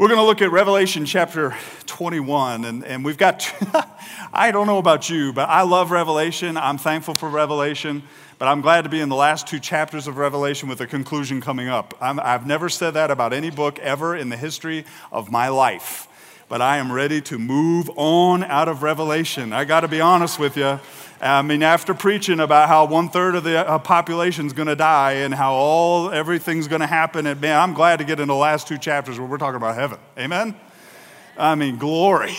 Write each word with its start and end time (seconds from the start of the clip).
We're 0.00 0.08
going 0.08 0.16
to 0.16 0.24
look 0.24 0.40
at 0.40 0.50
Revelation 0.50 1.04
chapter 1.04 1.54
21, 1.84 2.64
and, 2.64 2.86
and 2.86 3.04
we've 3.04 3.18
got, 3.18 3.46
I 4.32 4.50
don't 4.50 4.66
know 4.66 4.78
about 4.78 5.10
you, 5.10 5.34
but 5.34 5.50
I 5.50 5.60
love 5.60 5.90
Revelation. 5.90 6.56
I'm 6.56 6.78
thankful 6.78 7.14
for 7.14 7.28
Revelation, 7.28 8.04
but 8.38 8.48
I'm 8.48 8.62
glad 8.62 8.84
to 8.84 8.88
be 8.88 8.98
in 8.98 9.10
the 9.10 9.14
last 9.14 9.46
two 9.46 9.60
chapters 9.60 10.06
of 10.06 10.16
Revelation 10.16 10.70
with 10.70 10.80
a 10.80 10.86
conclusion 10.86 11.42
coming 11.42 11.68
up. 11.68 11.92
i 12.00 12.14
have 12.14 12.46
never 12.46 12.70
said 12.70 12.92
that 12.92 13.10
about 13.10 13.34
any 13.34 13.50
book 13.50 13.78
ever 13.80 14.16
in 14.16 14.30
the 14.30 14.38
history 14.38 14.86
of 15.12 15.30
my 15.30 15.48
life, 15.48 16.08
but 16.48 16.62
I 16.62 16.78
am 16.78 16.90
ready 16.90 17.20
to 17.20 17.38
move 17.38 17.90
on 17.94 18.42
out 18.42 18.68
of 18.68 18.82
Revelation. 18.82 19.52
I 19.52 19.66
got 19.66 19.80
to 19.80 19.88
be 19.88 20.00
honest 20.00 20.38
with 20.38 20.56
you. 20.56 20.80
I 21.22 21.42
mean, 21.42 21.62
after 21.62 21.92
preaching 21.92 22.40
about 22.40 22.68
how 22.68 22.86
one 22.86 23.10
third 23.10 23.34
of 23.34 23.44
the 23.44 23.68
uh, 23.68 23.78
population 23.78 24.46
is 24.46 24.54
going 24.54 24.68
to 24.68 24.76
die 24.76 25.12
and 25.12 25.34
how 25.34 25.52
all 25.52 26.10
everything's 26.10 26.66
going 26.66 26.80
to 26.80 26.86
happen, 26.86 27.26
and 27.26 27.38
man, 27.40 27.60
I'm 27.60 27.74
glad 27.74 27.98
to 27.98 28.04
get 28.04 28.20
into 28.20 28.32
the 28.32 28.38
last 28.38 28.66
two 28.66 28.78
chapters 28.78 29.18
where 29.18 29.28
we're 29.28 29.36
talking 29.36 29.56
about 29.56 29.74
heaven. 29.74 29.98
Amen. 30.18 30.56
I 31.36 31.56
mean, 31.56 31.76
glory. 31.76 32.36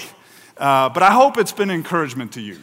Uh, 0.57 0.89
but 0.89 1.03
I 1.03 1.11
hope 1.11 1.37
it's 1.37 1.51
been 1.51 1.69
encouragement 1.69 2.33
to 2.33 2.41
you. 2.41 2.59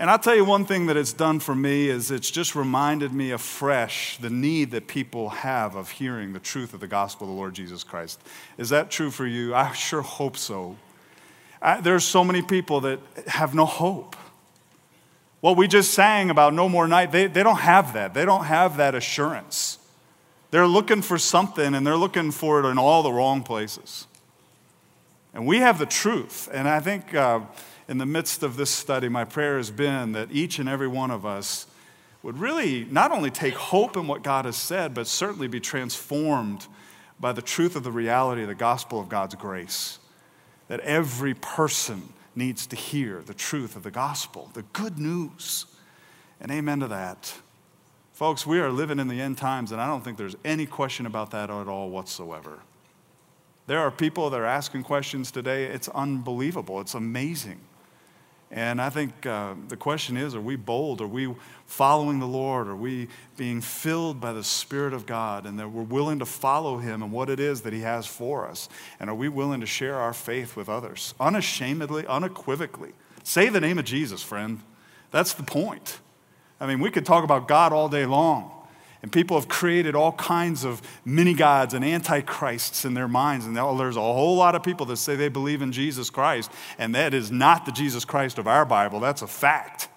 And 0.00 0.08
I'll 0.08 0.18
tell 0.18 0.36
you 0.36 0.44
one 0.44 0.64
thing 0.64 0.86
that 0.86 0.96
it's 0.96 1.12
done 1.12 1.40
for 1.40 1.56
me 1.56 1.88
is 1.88 2.12
it's 2.12 2.30
just 2.30 2.54
reminded 2.54 3.12
me 3.12 3.32
afresh 3.32 4.16
the 4.18 4.30
need 4.30 4.70
that 4.70 4.86
people 4.86 5.28
have 5.30 5.74
of 5.74 5.90
hearing 5.90 6.34
the 6.34 6.38
truth 6.38 6.72
of 6.72 6.78
the 6.78 6.86
gospel 6.86 7.26
of 7.26 7.34
the 7.34 7.36
Lord 7.36 7.54
Jesus 7.54 7.82
Christ. 7.82 8.20
Is 8.58 8.68
that 8.68 8.92
true 8.92 9.10
for 9.10 9.26
you? 9.26 9.56
I 9.56 9.72
sure 9.72 10.02
hope 10.02 10.36
so. 10.36 10.76
I, 11.60 11.80
there's 11.80 12.04
so 12.04 12.22
many 12.22 12.42
people 12.42 12.82
that 12.82 13.00
have 13.26 13.56
no 13.56 13.64
hope. 13.64 14.14
What 15.40 15.56
we 15.56 15.68
just 15.68 15.94
sang 15.94 16.30
about 16.30 16.52
No 16.52 16.68
More 16.68 16.88
Night, 16.88 17.12
they, 17.12 17.26
they 17.26 17.42
don't 17.42 17.60
have 17.60 17.92
that. 17.92 18.12
They 18.12 18.24
don't 18.24 18.44
have 18.44 18.76
that 18.78 18.94
assurance. 18.94 19.78
They're 20.50 20.66
looking 20.66 21.02
for 21.02 21.18
something 21.18 21.74
and 21.74 21.86
they're 21.86 21.96
looking 21.96 22.30
for 22.30 22.60
it 22.60 22.68
in 22.68 22.78
all 22.78 23.02
the 23.02 23.12
wrong 23.12 23.42
places. 23.42 24.06
And 25.34 25.46
we 25.46 25.58
have 25.58 25.78
the 25.78 25.86
truth. 25.86 26.48
And 26.52 26.68
I 26.68 26.80
think 26.80 27.14
uh, 27.14 27.40
in 27.86 27.98
the 27.98 28.06
midst 28.06 28.42
of 28.42 28.56
this 28.56 28.70
study, 28.70 29.08
my 29.08 29.24
prayer 29.24 29.58
has 29.58 29.70
been 29.70 30.12
that 30.12 30.32
each 30.32 30.58
and 30.58 30.68
every 30.68 30.88
one 30.88 31.10
of 31.10 31.24
us 31.24 31.66
would 32.22 32.38
really 32.38 32.84
not 32.90 33.12
only 33.12 33.30
take 33.30 33.54
hope 33.54 33.96
in 33.96 34.06
what 34.06 34.22
God 34.22 34.44
has 34.44 34.56
said, 34.56 34.94
but 34.94 35.06
certainly 35.06 35.46
be 35.46 35.60
transformed 35.60 36.66
by 37.20 37.32
the 37.32 37.42
truth 37.42 37.76
of 37.76 37.84
the 37.84 37.92
reality 37.92 38.42
of 38.42 38.48
the 38.48 38.54
gospel 38.54 39.00
of 39.00 39.08
God's 39.08 39.34
grace. 39.34 39.98
That 40.68 40.80
every 40.80 41.34
person 41.34 42.12
needs 42.38 42.66
to 42.68 42.76
hear 42.76 43.20
the 43.20 43.34
truth 43.34 43.76
of 43.76 43.82
the 43.82 43.90
gospel, 43.90 44.50
the 44.54 44.62
good 44.62 44.98
news. 44.98 45.66
And 46.40 46.50
amen 46.50 46.80
to 46.80 46.88
that. 46.88 47.34
Folks, 48.12 48.46
we 48.46 48.60
are 48.60 48.70
living 48.70 48.98
in 48.98 49.08
the 49.08 49.20
end 49.20 49.38
times, 49.38 49.72
and 49.72 49.80
I 49.80 49.86
don't 49.86 50.02
think 50.02 50.16
there's 50.16 50.36
any 50.44 50.66
question 50.66 51.04
about 51.04 51.30
that 51.32 51.50
at 51.50 51.68
all 51.68 51.90
whatsoever. 51.90 52.60
There 53.66 53.80
are 53.80 53.90
people 53.90 54.30
that 54.30 54.40
are 54.40 54.46
asking 54.46 54.84
questions 54.84 55.30
today. 55.30 55.64
It's 55.64 55.88
unbelievable. 55.88 56.80
It's 56.80 56.94
amazing. 56.94 57.60
And 58.50 58.80
I 58.80 58.88
think 58.88 59.26
uh, 59.26 59.54
the 59.68 59.76
question 59.76 60.16
is 60.16 60.34
are 60.34 60.40
we 60.40 60.56
bold? 60.56 61.00
Are 61.00 61.06
we 61.06 61.34
following 61.66 62.18
the 62.18 62.26
Lord? 62.26 62.66
Are 62.66 62.76
we 62.76 63.08
being 63.36 63.60
filled 63.60 64.20
by 64.20 64.32
the 64.32 64.42
Spirit 64.42 64.94
of 64.94 65.04
God 65.04 65.44
and 65.44 65.58
that 65.58 65.68
we're 65.68 65.82
willing 65.82 66.18
to 66.20 66.26
follow 66.26 66.78
Him 66.78 67.02
and 67.02 67.12
what 67.12 67.28
it 67.28 67.40
is 67.40 67.60
that 67.62 67.74
He 67.74 67.80
has 67.80 68.06
for 68.06 68.48
us? 68.48 68.68
And 68.98 69.10
are 69.10 69.14
we 69.14 69.28
willing 69.28 69.60
to 69.60 69.66
share 69.66 69.96
our 69.96 70.14
faith 70.14 70.56
with 70.56 70.68
others 70.68 71.14
unashamedly, 71.20 72.06
unequivocally? 72.06 72.92
Say 73.22 73.50
the 73.50 73.60
name 73.60 73.78
of 73.78 73.84
Jesus, 73.84 74.22
friend. 74.22 74.60
That's 75.10 75.34
the 75.34 75.42
point. 75.42 76.00
I 76.60 76.66
mean, 76.66 76.80
we 76.80 76.90
could 76.90 77.04
talk 77.04 77.24
about 77.24 77.48
God 77.48 77.72
all 77.72 77.88
day 77.88 78.06
long. 78.06 78.50
And 79.00 79.12
people 79.12 79.38
have 79.38 79.48
created 79.48 79.94
all 79.94 80.12
kinds 80.12 80.64
of 80.64 80.82
mini 81.04 81.32
gods 81.32 81.72
and 81.72 81.84
antichrists 81.84 82.84
in 82.84 82.94
their 82.94 83.06
minds. 83.06 83.46
And 83.46 83.56
there's 83.56 83.96
a 83.96 84.00
whole 84.00 84.36
lot 84.36 84.56
of 84.56 84.62
people 84.64 84.86
that 84.86 84.96
say 84.96 85.14
they 85.14 85.28
believe 85.28 85.62
in 85.62 85.70
Jesus 85.70 86.10
Christ, 86.10 86.50
and 86.78 86.94
that 86.94 87.14
is 87.14 87.30
not 87.30 87.64
the 87.64 87.72
Jesus 87.72 88.04
Christ 88.04 88.38
of 88.38 88.48
our 88.48 88.64
Bible. 88.64 88.98
That's 88.98 89.22
a 89.22 89.28
fact. 89.28 89.88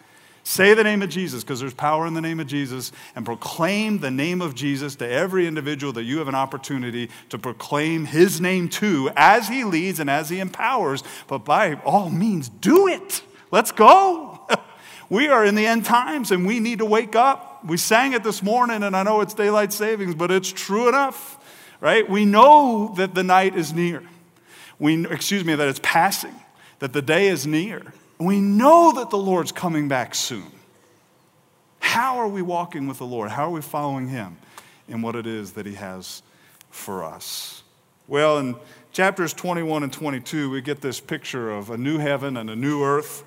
Say 0.44 0.74
the 0.74 0.84
name 0.84 1.04
of 1.04 1.10
Jesus 1.10 1.44
because 1.44 1.60
there's 1.60 1.74
power 1.74 2.08
in 2.08 2.16
the 2.16 2.22
name 2.22 2.40
of 2.40 2.48
Jesus, 2.48 2.92
and 3.16 3.26
proclaim 3.26 4.00
the 4.00 4.10
name 4.11 4.42
of 4.42 4.56
Jesus 4.56 4.95
to 4.98 5.08
every 5.08 5.45
individual 5.45 5.94
that 5.94 6.04
you 6.04 6.17
have 6.17 6.28
an 6.28 6.36
opportunity 6.36 7.10
to 7.30 7.38
proclaim 7.38 8.06
his 8.06 8.42
name 8.42 8.67
to 8.70 9.11
as 9.16 9.48
he 9.48 9.64
leads 9.64 10.00
and 10.00 10.10
as 10.10 10.30
he 10.30 10.40
empowers. 10.40 11.04
But 11.28 11.45
by 11.45 11.76
all 11.86 12.10
means, 12.10 12.50
do 12.50 12.88
it. 12.88 13.22
Let's 13.52 13.72
go. 13.72 14.30
We 15.11 15.27
are 15.27 15.44
in 15.44 15.55
the 15.55 15.67
end 15.67 15.83
times 15.83 16.32
and 16.32 16.48
we 16.48 16.61
need 16.61 16.80
to 16.80 16.86
wake 16.86 17.17
up. 17.17 17.66
We 17.66 17.76
sang 17.76 18.14
it 18.14 18.23
this 18.23 18.42
morning, 18.42 18.82
and 18.82 18.95
I 18.95 19.04
know 19.04 19.20
it's 19.20 19.33
daylight 19.33 19.73
savings, 19.73 20.16
but 20.16 20.32
it's 20.32 20.49
true 20.49 20.88
enough, 20.88 21.38
right? 21.82 22.10
We 22.10 22.23
know 22.23 22.94
that 22.95 23.14
the 23.14 23.22
night 23.22 23.58
is 23.58 23.73
near. 23.73 24.04
We, 24.80 25.05
excuse 25.08 25.44
me, 25.44 25.54
that 25.54 25.67
it's 25.67 25.82
passing, 25.83 26.33
that 26.80 26.94
the 26.94 27.02
day 27.02 27.27
is 27.27 27.45
near. 27.45 27.94
We 28.20 28.39
know 28.39 28.94
that 28.94 29.10
the 29.10 29.17
Lord's 29.17 29.52
coming 29.52 29.89
back 29.89 30.16
soon. 30.16 30.49
How 31.80 32.17
are 32.17 32.30
we 32.30 32.42
walking 32.42 32.88
with 32.88 32.98
the 32.98 33.05
Lord? 33.05 33.32
How 33.32 33.48
are 33.48 33.52
we 33.52 33.61
following 33.61 34.08
Him 34.08 34.38
in 34.88 35.02
what 35.02 35.17
it 35.17 35.28
is 35.28 35.52
that 35.52 35.66
He 35.66 35.73
has 35.73 36.23
for 36.70 37.04
us? 37.04 37.64
Well, 38.08 38.38
in 38.38 38.55
chapters 38.93 39.33
21 39.33 39.83
and 39.83 39.92
22, 39.92 40.49
we 40.49 40.61
get 40.61 40.80
this 40.80 41.02
picture 41.02 41.52
of 41.52 41.70
a 41.70 41.78
new 41.78 41.98
heaven 41.98 42.38
and 42.38 42.49
a 42.49 42.55
new 42.55 42.82
earth 42.82 43.26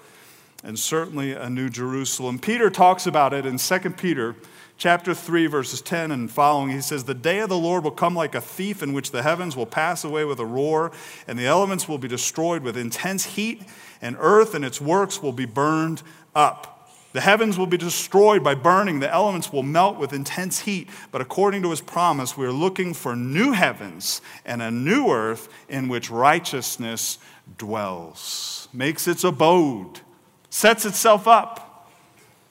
and 0.65 0.79
certainly 0.79 1.33
a 1.33 1.51
new 1.51 1.69
Jerusalem. 1.69 2.39
Peter 2.39 2.71
talks 2.71 3.07
about 3.07 3.35
it 3.35 3.45
in 3.45 3.59
2 3.59 3.91
Peter 3.91 4.35
chapter 4.79 5.15
3 5.15 5.47
verses 5.47 5.83
10 5.83 6.11
and 6.11 6.31
following. 6.31 6.71
He 6.71 6.81
says 6.81 7.05
the 7.05 7.15
day 7.15 7.41
of 7.41 7.51
the 7.51 7.59
lord 7.59 7.85
will 7.85 7.91
come 7.91 8.15
like 8.15 8.35
a 8.35 8.41
thief 8.41 8.83
in 8.83 8.95
which 8.95 9.11
the 9.11 9.23
heavens 9.23 9.55
will 9.57 9.67
pass 9.67 10.05
away 10.05 10.25
with 10.25 10.41
a 10.41 10.47
roar 10.47 10.91
and 11.29 11.39
the 11.39 11.45
elements 11.45 11.87
will 11.87 11.99
be 11.99 12.09
destroyed 12.09 12.63
with 12.63 12.79
intense 12.79 13.27
heat 13.27 13.63
and 14.01 14.17
earth 14.19 14.55
and 14.55 14.65
its 14.65 14.81
works 14.81 15.23
will 15.23 15.33
be 15.33 15.45
burned 15.45 16.03
up. 16.35 16.71
The 17.13 17.21
heavens 17.21 17.57
will 17.57 17.69
be 17.69 17.77
destroyed 17.77 18.43
by 18.43 18.57
burning. 18.57 18.99
The 18.99 19.13
elements 19.13 19.53
will 19.53 19.63
melt 19.63 19.99
with 19.99 20.13
intense 20.13 20.61
heat. 20.61 20.89
But 21.13 21.21
according 21.21 21.63
to 21.63 21.71
his 21.71 21.83
promise 21.83 22.39
we 22.39 22.47
are 22.47 22.53
looking 22.53 22.95
for 22.95 23.15
new 23.15 23.53
heavens 23.53 24.23
and 24.47 24.63
a 24.63 24.71
new 24.71 25.11
earth 25.11 25.49
in 25.69 25.89
which 25.89 26.11
righteousness 26.11 27.19
dwells. 27.59 28.67
Makes 28.73 29.07
its 29.07 29.23
abode 29.23 30.01
sets 30.54 30.84
itself 30.84 31.26
up. 31.26 31.91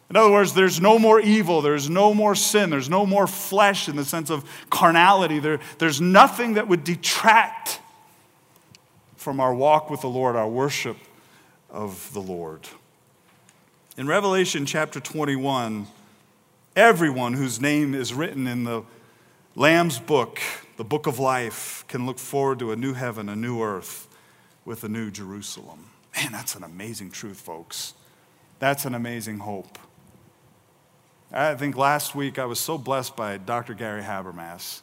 In 0.09 0.17
other 0.17 0.29
words, 0.29 0.53
there's 0.53 0.81
no 0.81 0.99
more 0.99 1.21
evil, 1.21 1.61
there's 1.61 1.89
no 1.89 2.13
more 2.13 2.35
sin, 2.35 2.69
there's 2.69 2.89
no 2.89 3.05
more 3.05 3.27
flesh 3.27 3.87
in 3.87 3.95
the 3.95 4.03
sense 4.03 4.29
of 4.29 4.43
carnality. 4.69 5.39
There, 5.39 5.61
there's 5.77 6.01
nothing 6.01 6.55
that 6.55 6.67
would 6.67 6.83
detract 6.83 7.79
from 9.15 9.39
our 9.39 9.55
walk 9.55 9.89
with 9.89 10.01
the 10.01 10.09
Lord, 10.09 10.35
our 10.35 10.49
worship 10.49 10.97
of 11.69 12.11
the 12.11 12.19
Lord. 12.19 12.67
In 13.95 14.05
Revelation 14.05 14.65
chapter 14.65 14.99
21, 14.99 15.87
everyone 16.75 17.31
whose 17.31 17.61
name 17.61 17.95
is 17.95 18.13
written 18.13 18.47
in 18.47 18.65
the 18.65 18.83
Lamb's 19.55 19.97
book, 19.97 20.41
the 20.75 20.83
book 20.83 21.07
of 21.07 21.19
life, 21.19 21.85
can 21.87 22.05
look 22.05 22.19
forward 22.19 22.59
to 22.59 22.73
a 22.73 22.75
new 22.75 22.95
heaven, 22.95 23.29
a 23.29 23.35
new 23.35 23.61
earth, 23.61 24.09
with 24.65 24.83
a 24.83 24.89
new 24.89 25.09
Jerusalem. 25.09 25.92
Man, 26.15 26.31
that's 26.31 26.55
an 26.55 26.63
amazing 26.63 27.11
truth, 27.11 27.39
folks. 27.39 27.93
That's 28.59 28.85
an 28.85 28.95
amazing 28.95 29.39
hope. 29.39 29.77
I 31.31 31.55
think 31.55 31.75
last 31.75 32.13
week 32.13 32.37
I 32.37 32.45
was 32.45 32.59
so 32.59 32.77
blessed 32.77 33.15
by 33.15 33.37
Dr. 33.37 33.73
Gary 33.73 34.03
Habermas 34.03 34.81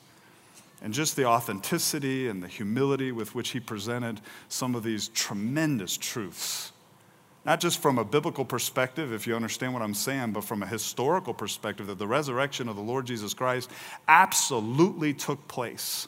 and 0.82 0.92
just 0.92 1.14
the 1.14 1.24
authenticity 1.24 2.28
and 2.28 2.42
the 2.42 2.48
humility 2.48 3.12
with 3.12 3.34
which 3.34 3.50
he 3.50 3.60
presented 3.60 4.20
some 4.48 4.74
of 4.74 4.82
these 4.82 5.08
tremendous 5.08 5.96
truths. 5.96 6.72
Not 7.44 7.60
just 7.60 7.80
from 7.80 7.98
a 7.98 8.04
biblical 8.04 8.44
perspective, 8.44 9.12
if 9.12 9.26
you 9.26 9.34
understand 9.34 9.72
what 9.72 9.82
I'm 9.82 9.94
saying, 9.94 10.32
but 10.32 10.44
from 10.44 10.62
a 10.62 10.66
historical 10.66 11.32
perspective, 11.32 11.86
that 11.86 11.98
the 11.98 12.06
resurrection 12.06 12.68
of 12.68 12.76
the 12.76 12.82
Lord 12.82 13.06
Jesus 13.06 13.32
Christ 13.32 13.70
absolutely 14.08 15.14
took 15.14 15.46
place. 15.48 16.06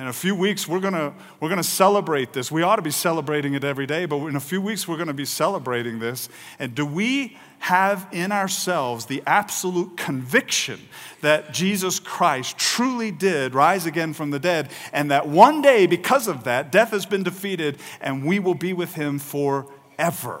In 0.00 0.06
a 0.06 0.14
few 0.14 0.34
weeks, 0.34 0.66
we're 0.66 0.80
going 0.80 0.94
we're 1.40 1.50
going 1.50 1.58
to 1.58 1.62
celebrate 1.62 2.32
this. 2.32 2.50
We 2.50 2.62
ought 2.62 2.76
to 2.76 2.82
be 2.82 2.90
celebrating 2.90 3.52
it 3.52 3.64
every 3.64 3.84
day, 3.84 4.06
but 4.06 4.16
in 4.28 4.34
a 4.34 4.40
few 4.40 4.62
weeks, 4.62 4.88
we're 4.88 4.96
going 4.96 5.08
to 5.08 5.12
be 5.12 5.26
celebrating 5.26 5.98
this. 5.98 6.30
And 6.58 6.74
do 6.74 6.86
we 6.86 7.36
have 7.58 8.08
in 8.10 8.32
ourselves 8.32 9.04
the 9.04 9.22
absolute 9.26 9.98
conviction 9.98 10.80
that 11.20 11.52
Jesus 11.52 12.00
Christ 12.00 12.56
truly 12.56 13.10
did 13.10 13.54
rise 13.54 13.84
again 13.84 14.14
from 14.14 14.30
the 14.30 14.38
dead, 14.38 14.70
and 14.94 15.10
that 15.10 15.28
one 15.28 15.60
day, 15.60 15.86
because 15.86 16.28
of 16.28 16.44
that, 16.44 16.72
death 16.72 16.92
has 16.92 17.04
been 17.04 17.22
defeated, 17.22 17.76
and 18.00 18.24
we 18.24 18.38
will 18.38 18.54
be 18.54 18.72
with 18.72 18.94
him 18.94 19.18
forever? 19.18 20.40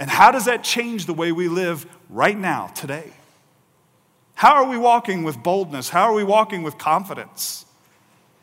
And 0.00 0.10
how 0.10 0.32
does 0.32 0.46
that 0.46 0.64
change 0.64 1.06
the 1.06 1.14
way 1.14 1.30
we 1.30 1.46
live 1.46 1.86
right 2.08 2.36
now, 2.36 2.66
today? 2.74 3.12
How 4.34 4.54
are 4.54 4.68
we 4.68 4.78
walking 4.78 5.22
with 5.22 5.40
boldness? 5.40 5.90
How 5.90 6.10
are 6.10 6.14
we 6.14 6.24
walking 6.24 6.64
with 6.64 6.76
confidence? 6.76 7.66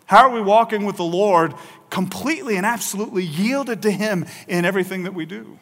How 0.07 0.27
are 0.27 0.31
we 0.31 0.41
walking 0.41 0.85
with 0.85 0.97
the 0.97 1.03
Lord 1.03 1.53
completely 1.89 2.57
and 2.57 2.65
absolutely 2.65 3.23
yielded 3.23 3.81
to 3.83 3.91
Him 3.91 4.25
in 4.47 4.65
everything 4.65 5.03
that 5.03 5.13
we 5.13 5.25
do? 5.25 5.59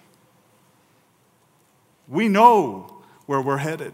We 2.07 2.27
know 2.29 3.01
where 3.25 3.41
we're 3.41 3.57
headed. 3.57 3.93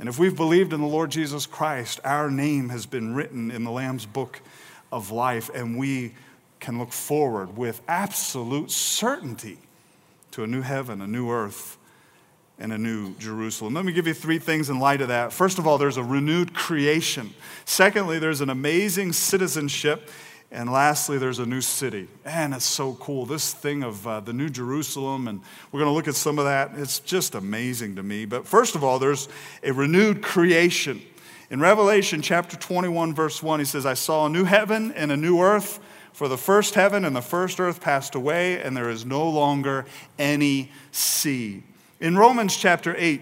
And 0.00 0.08
if 0.08 0.18
we've 0.18 0.34
believed 0.34 0.72
in 0.72 0.80
the 0.80 0.86
Lord 0.86 1.10
Jesus 1.10 1.46
Christ, 1.46 2.00
our 2.04 2.30
name 2.30 2.70
has 2.70 2.86
been 2.86 3.14
written 3.14 3.50
in 3.50 3.64
the 3.64 3.70
Lamb's 3.70 4.06
book 4.06 4.40
of 4.90 5.10
life, 5.10 5.50
and 5.54 5.78
we 5.78 6.14
can 6.58 6.78
look 6.78 6.92
forward 6.92 7.56
with 7.56 7.80
absolute 7.86 8.70
certainty 8.70 9.58
to 10.32 10.42
a 10.42 10.46
new 10.46 10.62
heaven, 10.62 11.00
a 11.00 11.06
new 11.06 11.30
earth, 11.30 11.76
and 12.60 12.72
a 12.72 12.78
new 12.78 13.14
Jerusalem. 13.14 13.74
Let 13.74 13.86
me 13.86 13.92
give 13.92 14.06
you 14.06 14.14
three 14.14 14.38
things 14.38 14.68
in 14.68 14.78
light 14.78 15.00
of 15.00 15.08
that. 15.08 15.32
First 15.32 15.58
of 15.58 15.66
all, 15.66 15.78
there's 15.78 15.96
a 15.96 16.04
renewed 16.04 16.54
creation. 16.54 17.32
Secondly, 17.64 18.18
there's 18.18 18.42
an 18.42 18.50
amazing 18.50 19.14
citizenship. 19.14 20.08
And 20.52 20.70
lastly, 20.70 21.16
there's 21.16 21.38
a 21.38 21.46
new 21.46 21.60
city. 21.60 22.08
And 22.24 22.52
it's 22.52 22.64
so 22.64 22.94
cool. 22.94 23.24
This 23.24 23.54
thing 23.54 23.82
of 23.82 24.06
uh, 24.06 24.20
the 24.20 24.32
New 24.32 24.48
Jerusalem, 24.48 25.28
and 25.28 25.40
we're 25.70 25.78
going 25.78 25.90
to 25.90 25.94
look 25.94 26.08
at 26.08 26.16
some 26.16 26.38
of 26.40 26.44
that. 26.44 26.72
It's 26.74 26.98
just 26.98 27.36
amazing 27.36 27.96
to 27.96 28.02
me. 28.02 28.24
But 28.24 28.46
first 28.46 28.74
of 28.74 28.82
all, 28.82 28.98
there's 28.98 29.28
a 29.62 29.72
renewed 29.72 30.22
creation. 30.22 31.00
In 31.50 31.60
Revelation 31.60 32.20
chapter 32.20 32.56
21, 32.56 33.14
verse 33.14 33.42
1, 33.42 33.60
he 33.60 33.64
says, 33.64 33.86
I 33.86 33.94
saw 33.94 34.26
a 34.26 34.28
new 34.28 34.44
heaven 34.44 34.92
and 34.92 35.10
a 35.10 35.16
new 35.16 35.40
earth, 35.40 35.80
for 36.12 36.28
the 36.28 36.36
first 36.36 36.74
heaven 36.74 37.04
and 37.04 37.14
the 37.14 37.22
first 37.22 37.60
earth 37.60 37.80
passed 37.80 38.16
away, 38.16 38.60
and 38.60 38.76
there 38.76 38.90
is 38.90 39.06
no 39.06 39.28
longer 39.28 39.86
any 40.18 40.70
sea. 40.90 41.62
In 42.00 42.16
Romans 42.16 42.56
chapter 42.56 42.94
8, 42.96 43.20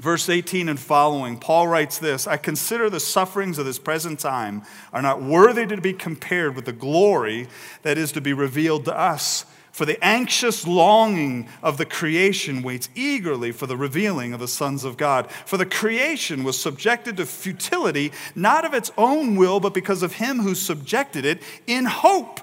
verse 0.00 0.30
18 0.30 0.70
and 0.70 0.80
following, 0.80 1.38
Paul 1.38 1.68
writes 1.68 1.98
this 1.98 2.26
I 2.26 2.38
consider 2.38 2.88
the 2.88 3.00
sufferings 3.00 3.58
of 3.58 3.66
this 3.66 3.78
present 3.78 4.18
time 4.18 4.62
are 4.94 5.02
not 5.02 5.22
worthy 5.22 5.66
to 5.66 5.78
be 5.78 5.92
compared 5.92 6.56
with 6.56 6.64
the 6.64 6.72
glory 6.72 7.48
that 7.82 7.98
is 7.98 8.10
to 8.12 8.22
be 8.22 8.32
revealed 8.32 8.86
to 8.86 8.98
us. 8.98 9.44
For 9.72 9.84
the 9.84 10.02
anxious 10.04 10.66
longing 10.66 11.48
of 11.62 11.76
the 11.76 11.86
creation 11.86 12.62
waits 12.62 12.88
eagerly 12.94 13.52
for 13.52 13.66
the 13.66 13.76
revealing 13.76 14.32
of 14.32 14.40
the 14.40 14.48
sons 14.48 14.84
of 14.84 14.96
God. 14.98 15.30
For 15.30 15.56
the 15.58 15.66
creation 15.66 16.44
was 16.44 16.60
subjected 16.60 17.18
to 17.18 17.26
futility, 17.26 18.12
not 18.34 18.66
of 18.66 18.74
its 18.74 18.90
own 18.96 19.36
will, 19.36 19.60
but 19.60 19.72
because 19.72 20.02
of 20.02 20.14
him 20.14 20.40
who 20.40 20.54
subjected 20.54 21.24
it, 21.24 21.42
in 21.66 21.86
hope 21.86 22.40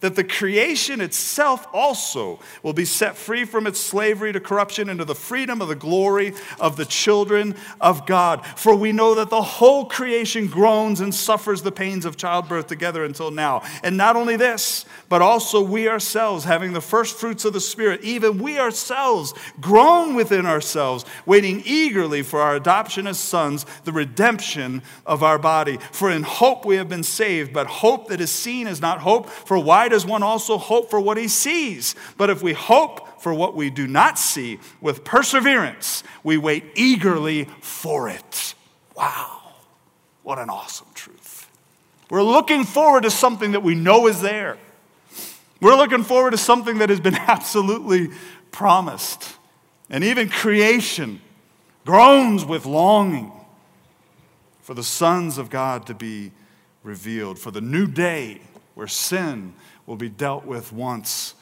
that 0.00 0.14
the 0.14 0.24
creation 0.24 1.00
itself 1.00 1.66
also 1.72 2.38
will 2.62 2.72
be 2.72 2.84
set 2.84 3.16
free 3.16 3.44
from 3.44 3.66
its 3.66 3.80
slavery 3.80 4.32
to 4.32 4.40
corruption 4.40 4.88
into 4.88 5.04
the 5.04 5.14
freedom 5.14 5.60
of 5.60 5.68
the 5.68 5.74
glory 5.74 6.34
of 6.60 6.76
the 6.76 6.84
children 6.84 7.56
of 7.80 8.06
God. 8.06 8.46
For 8.56 8.74
we 8.74 8.92
know 8.92 9.14
that 9.16 9.30
the 9.30 9.42
whole 9.42 9.86
creation 9.86 10.46
groans 10.46 11.00
and 11.00 11.14
suffers 11.14 11.62
the 11.62 11.72
pains 11.72 12.04
of 12.04 12.16
childbirth 12.16 12.68
together 12.68 13.04
until 13.04 13.30
now. 13.30 13.62
And 13.82 13.96
not 13.96 14.16
only 14.16 14.36
this, 14.36 14.84
but 15.08 15.22
also 15.22 15.60
we 15.60 15.88
ourselves, 15.88 16.44
having 16.44 16.72
the 16.72 16.80
first 16.80 17.16
fruits 17.16 17.44
of 17.44 17.52
the 17.52 17.60
Spirit, 17.60 18.02
even 18.02 18.38
we 18.38 18.58
ourselves 18.58 19.34
groan 19.60 20.14
within 20.14 20.46
ourselves, 20.46 21.04
waiting 21.26 21.62
eagerly 21.64 22.22
for 22.22 22.40
our 22.40 22.54
adoption 22.54 23.06
as 23.06 23.18
sons, 23.18 23.66
the 23.84 23.92
redemption 23.92 24.82
of 25.06 25.22
our 25.22 25.38
body. 25.38 25.78
For 25.92 26.10
in 26.10 26.22
hope 26.22 26.64
we 26.64 26.76
have 26.76 26.88
been 26.88 27.02
saved, 27.02 27.52
but 27.52 27.66
hope 27.66 28.08
that 28.08 28.20
is 28.20 28.30
seen 28.30 28.66
is 28.66 28.80
not 28.80 29.00
hope, 29.00 29.28
for 29.28 29.58
why 29.58 29.87
does 29.88 30.06
one 30.06 30.22
also 30.22 30.58
hope 30.58 30.90
for 30.90 31.00
what 31.00 31.16
he 31.16 31.28
sees? 31.28 31.94
But 32.16 32.30
if 32.30 32.42
we 32.42 32.52
hope 32.52 33.20
for 33.20 33.34
what 33.34 33.54
we 33.54 33.70
do 33.70 33.86
not 33.86 34.18
see 34.18 34.58
with 34.80 35.04
perseverance, 35.04 36.02
we 36.22 36.36
wait 36.36 36.64
eagerly 36.74 37.44
for 37.60 38.08
it. 38.08 38.54
Wow, 38.96 39.54
what 40.22 40.38
an 40.38 40.50
awesome 40.50 40.88
truth. 40.94 41.50
We're 42.10 42.22
looking 42.22 42.64
forward 42.64 43.02
to 43.02 43.10
something 43.10 43.52
that 43.52 43.62
we 43.62 43.74
know 43.74 44.06
is 44.06 44.20
there. 44.20 44.58
We're 45.60 45.76
looking 45.76 46.04
forward 46.04 46.30
to 46.30 46.38
something 46.38 46.78
that 46.78 46.88
has 46.88 47.00
been 47.00 47.14
absolutely 47.26 48.10
promised. 48.50 49.36
And 49.90 50.04
even 50.04 50.28
creation 50.28 51.20
groans 51.84 52.44
with 52.44 52.66
longing 52.66 53.32
for 54.60 54.74
the 54.74 54.82
sons 54.82 55.38
of 55.38 55.48
God 55.48 55.86
to 55.86 55.94
be 55.94 56.32
revealed, 56.82 57.38
for 57.38 57.50
the 57.50 57.60
new 57.60 57.86
day 57.86 58.40
where 58.74 58.86
sin 58.86 59.54
will 59.88 59.96
be 59.96 60.10
dealt 60.10 60.44
with 60.44 60.70
once 60.70 61.34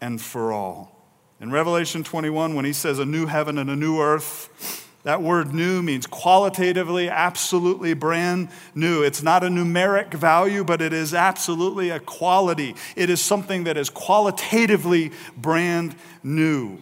and 0.00 0.20
for 0.20 0.52
all. 0.52 1.06
In 1.40 1.52
Revelation 1.52 2.02
21, 2.02 2.56
when 2.56 2.64
he 2.64 2.72
says 2.72 2.98
a 2.98 3.04
new 3.04 3.26
heaven 3.26 3.56
and 3.56 3.70
a 3.70 3.76
new 3.76 4.00
earth, 4.00 4.90
that 5.04 5.22
word 5.22 5.54
new 5.54 5.80
means 5.80 6.06
qualitatively, 6.06 7.08
absolutely 7.08 7.94
brand 7.94 8.48
new. 8.74 9.02
It's 9.02 9.22
not 9.22 9.44
a 9.44 9.46
numeric 9.46 10.12
value, 10.12 10.64
but 10.64 10.82
it 10.82 10.92
is 10.92 11.14
absolutely 11.14 11.90
a 11.90 12.00
quality. 12.00 12.74
It 12.96 13.10
is 13.10 13.20
something 13.20 13.64
that 13.64 13.76
is 13.76 13.90
qualitatively 13.90 15.12
brand 15.36 15.94
new. 16.24 16.78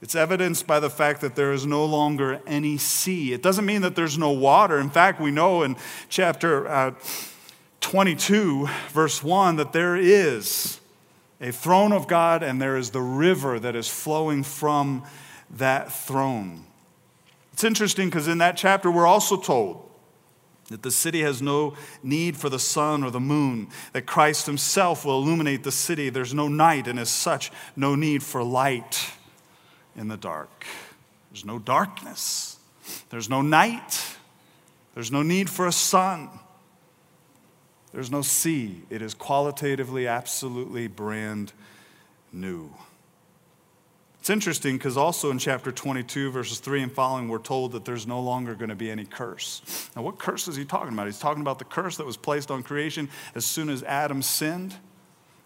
It's 0.00 0.14
evidenced 0.14 0.66
by 0.66 0.80
the 0.80 0.90
fact 0.90 1.20
that 1.20 1.36
there 1.36 1.52
is 1.52 1.66
no 1.66 1.84
longer 1.84 2.40
any 2.46 2.78
sea. 2.78 3.34
It 3.34 3.42
doesn't 3.42 3.66
mean 3.66 3.82
that 3.82 3.94
there's 3.94 4.16
no 4.16 4.30
water. 4.30 4.78
In 4.78 4.90
fact, 4.90 5.20
we 5.20 5.30
know 5.30 5.64
in 5.64 5.76
chapter. 6.08 6.66
Uh, 6.66 6.94
22, 7.84 8.66
verse 8.92 9.22
1, 9.22 9.56
that 9.56 9.74
there 9.74 9.94
is 9.94 10.80
a 11.38 11.52
throne 11.52 11.92
of 11.92 12.08
God 12.08 12.42
and 12.42 12.60
there 12.60 12.78
is 12.78 12.90
the 12.90 13.02
river 13.02 13.60
that 13.60 13.76
is 13.76 13.88
flowing 13.88 14.42
from 14.42 15.04
that 15.50 15.92
throne. 15.92 16.64
It's 17.52 17.62
interesting 17.62 18.08
because 18.08 18.26
in 18.26 18.38
that 18.38 18.56
chapter, 18.56 18.90
we're 18.90 19.06
also 19.06 19.36
told 19.36 19.86
that 20.70 20.82
the 20.82 20.90
city 20.90 21.20
has 21.20 21.42
no 21.42 21.74
need 22.02 22.38
for 22.38 22.48
the 22.48 22.58
sun 22.58 23.04
or 23.04 23.10
the 23.10 23.20
moon, 23.20 23.68
that 23.92 24.06
Christ 24.06 24.46
himself 24.46 25.04
will 25.04 25.22
illuminate 25.22 25.62
the 25.62 25.70
city. 25.70 26.08
There's 26.08 26.32
no 26.32 26.48
night, 26.48 26.88
and 26.88 26.98
as 26.98 27.10
such, 27.10 27.52
no 27.76 27.94
need 27.94 28.22
for 28.22 28.42
light 28.42 29.12
in 29.94 30.08
the 30.08 30.16
dark. 30.16 30.64
There's 31.30 31.44
no 31.44 31.58
darkness, 31.58 32.58
there's 33.10 33.28
no 33.28 33.42
night, 33.42 34.16
there's 34.94 35.12
no 35.12 35.22
need 35.22 35.50
for 35.50 35.66
a 35.66 35.72
sun. 35.72 36.30
There's 37.94 38.10
no 38.10 38.22
sea. 38.22 38.82
It 38.90 39.02
is 39.02 39.14
qualitatively, 39.14 40.08
absolutely 40.08 40.88
brand 40.88 41.52
new. 42.32 42.74
It's 44.18 44.30
interesting 44.30 44.76
because 44.78 44.96
also 44.96 45.30
in 45.30 45.38
chapter 45.38 45.70
22, 45.70 46.32
verses 46.32 46.58
3 46.58 46.82
and 46.82 46.92
following, 46.92 47.28
we're 47.28 47.38
told 47.38 47.70
that 47.70 47.84
there's 47.84 48.04
no 48.04 48.20
longer 48.20 48.56
going 48.56 48.70
to 48.70 48.74
be 48.74 48.90
any 48.90 49.04
curse. 49.04 49.90
Now, 49.94 50.02
what 50.02 50.18
curse 50.18 50.48
is 50.48 50.56
he 50.56 50.64
talking 50.64 50.92
about? 50.92 51.06
He's 51.06 51.20
talking 51.20 51.40
about 51.40 51.60
the 51.60 51.66
curse 51.66 51.96
that 51.98 52.06
was 52.06 52.16
placed 52.16 52.50
on 52.50 52.64
creation 52.64 53.08
as 53.36 53.44
soon 53.44 53.68
as 53.68 53.84
Adam 53.84 54.22
sinned. 54.22 54.74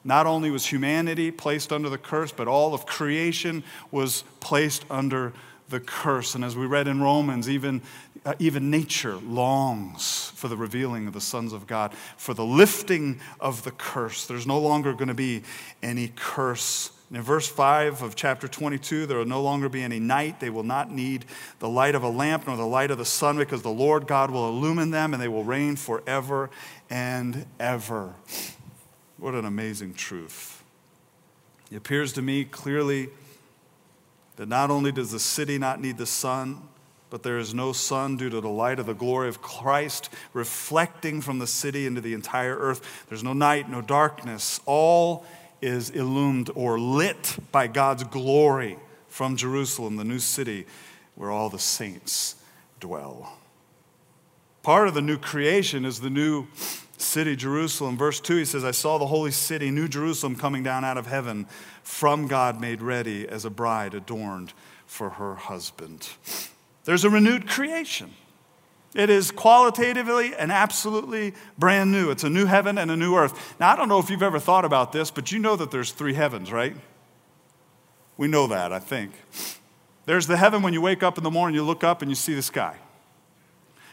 Not 0.02 0.26
only 0.26 0.50
was 0.50 0.64
humanity 0.64 1.30
placed 1.30 1.70
under 1.70 1.90
the 1.90 1.98
curse, 1.98 2.32
but 2.32 2.48
all 2.48 2.72
of 2.72 2.86
creation 2.86 3.62
was 3.90 4.24
placed 4.40 4.86
under 4.88 5.34
the 5.68 5.80
curse. 5.80 6.34
And 6.34 6.44
as 6.44 6.56
we 6.56 6.66
read 6.66 6.88
in 6.88 7.00
Romans, 7.00 7.48
even, 7.48 7.82
uh, 8.24 8.34
even 8.38 8.70
nature 8.70 9.16
longs 9.16 10.32
for 10.34 10.48
the 10.48 10.56
revealing 10.56 11.06
of 11.06 11.12
the 11.12 11.20
sons 11.20 11.52
of 11.52 11.66
God, 11.66 11.92
for 12.16 12.34
the 12.34 12.44
lifting 12.44 13.20
of 13.40 13.64
the 13.64 13.70
curse. 13.70 14.26
There's 14.26 14.46
no 14.46 14.58
longer 14.58 14.92
going 14.92 15.08
to 15.08 15.14
be 15.14 15.42
any 15.82 16.12
curse. 16.14 16.90
And 17.08 17.16
in 17.16 17.22
verse 17.22 17.48
5 17.48 18.02
of 18.02 18.16
chapter 18.16 18.48
22, 18.48 19.06
there 19.06 19.18
will 19.18 19.24
no 19.24 19.42
longer 19.42 19.68
be 19.68 19.82
any 19.82 19.98
night. 19.98 20.40
They 20.40 20.50
will 20.50 20.62
not 20.62 20.90
need 20.90 21.24
the 21.58 21.68
light 21.68 21.94
of 21.94 22.02
a 22.02 22.08
lamp 22.08 22.46
nor 22.46 22.56
the 22.56 22.66
light 22.66 22.90
of 22.90 22.98
the 22.98 23.04
sun 23.04 23.38
because 23.38 23.62
the 23.62 23.70
Lord 23.70 24.06
God 24.06 24.30
will 24.30 24.48
illumine 24.48 24.90
them 24.90 25.14
and 25.14 25.22
they 25.22 25.28
will 25.28 25.44
reign 25.44 25.76
forever 25.76 26.50
and 26.90 27.46
ever. 27.58 28.14
What 29.16 29.34
an 29.34 29.46
amazing 29.46 29.94
truth. 29.94 30.62
It 31.70 31.76
appears 31.76 32.12
to 32.14 32.22
me 32.22 32.44
clearly 32.44 33.08
that 34.38 34.48
not 34.48 34.70
only 34.70 34.92
does 34.92 35.10
the 35.10 35.18
city 35.18 35.58
not 35.58 35.80
need 35.80 35.98
the 35.98 36.06
sun, 36.06 36.62
but 37.10 37.24
there 37.24 37.38
is 37.38 37.52
no 37.52 37.72
sun 37.72 38.16
due 38.16 38.30
to 38.30 38.40
the 38.40 38.48
light 38.48 38.78
of 38.78 38.86
the 38.86 38.94
glory 38.94 39.28
of 39.28 39.42
Christ 39.42 40.10
reflecting 40.32 41.20
from 41.20 41.40
the 41.40 41.46
city 41.46 41.86
into 41.86 42.00
the 42.00 42.14
entire 42.14 42.56
earth. 42.56 43.04
There's 43.08 43.24
no 43.24 43.32
night, 43.32 43.68
no 43.68 43.80
darkness. 43.80 44.60
All 44.64 45.24
is 45.60 45.90
illumined 45.90 46.50
or 46.54 46.78
lit 46.78 47.36
by 47.50 47.66
God's 47.66 48.04
glory 48.04 48.78
from 49.08 49.36
Jerusalem, 49.36 49.96
the 49.96 50.04
new 50.04 50.20
city 50.20 50.66
where 51.16 51.32
all 51.32 51.50
the 51.50 51.58
saints 51.58 52.36
dwell. 52.78 53.36
Part 54.62 54.86
of 54.86 54.94
the 54.94 55.02
new 55.02 55.18
creation 55.18 55.84
is 55.84 56.00
the 56.00 56.10
new 56.10 56.46
city, 57.00 57.36
Jerusalem. 57.36 57.96
Verse 57.96 58.20
2, 58.20 58.36
he 58.36 58.44
says, 58.44 58.64
I 58.64 58.72
saw 58.72 58.98
the 58.98 59.06
holy 59.06 59.30
city, 59.30 59.70
New 59.70 59.88
Jerusalem, 59.88 60.36
coming 60.36 60.62
down 60.62 60.84
out 60.84 60.98
of 60.98 61.06
heaven 61.06 61.46
from 61.82 62.26
God, 62.26 62.60
made 62.60 62.82
ready 62.82 63.26
as 63.28 63.44
a 63.44 63.50
bride 63.50 63.94
adorned 63.94 64.52
for 64.86 65.10
her 65.10 65.34
husband. 65.34 66.08
There's 66.84 67.04
a 67.04 67.10
renewed 67.10 67.48
creation. 67.48 68.12
It 68.94 69.10
is 69.10 69.30
qualitatively 69.30 70.34
and 70.34 70.50
absolutely 70.50 71.34
brand 71.58 71.92
new. 71.92 72.10
It's 72.10 72.24
a 72.24 72.30
new 72.30 72.46
heaven 72.46 72.78
and 72.78 72.90
a 72.90 72.96
new 72.96 73.14
earth. 73.14 73.56
Now, 73.60 73.72
I 73.72 73.76
don't 73.76 73.88
know 73.88 73.98
if 73.98 74.08
you've 74.08 74.22
ever 74.22 74.38
thought 74.38 74.64
about 74.64 74.92
this, 74.92 75.10
but 75.10 75.30
you 75.30 75.38
know 75.38 75.56
that 75.56 75.70
there's 75.70 75.92
three 75.92 76.14
heavens, 76.14 76.50
right? 76.50 76.74
We 78.16 78.28
know 78.28 78.46
that, 78.46 78.72
I 78.72 78.78
think. 78.78 79.12
There's 80.06 80.26
the 80.26 80.38
heaven 80.38 80.62
when 80.62 80.72
you 80.72 80.80
wake 80.80 81.02
up 81.02 81.18
in 81.18 81.24
the 81.24 81.30
morning, 81.30 81.54
you 81.54 81.62
look 81.62 81.84
up 81.84 82.00
and 82.00 82.10
you 82.10 82.14
see 82.14 82.34
the 82.34 82.42
sky. 82.42 82.76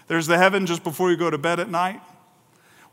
There's 0.07 0.27
the 0.27 0.37
heaven 0.37 0.65
just 0.65 0.83
before 0.83 1.11
you 1.11 1.17
go 1.17 1.29
to 1.29 1.37
bed 1.37 1.59
at 1.59 1.69
night 1.69 2.01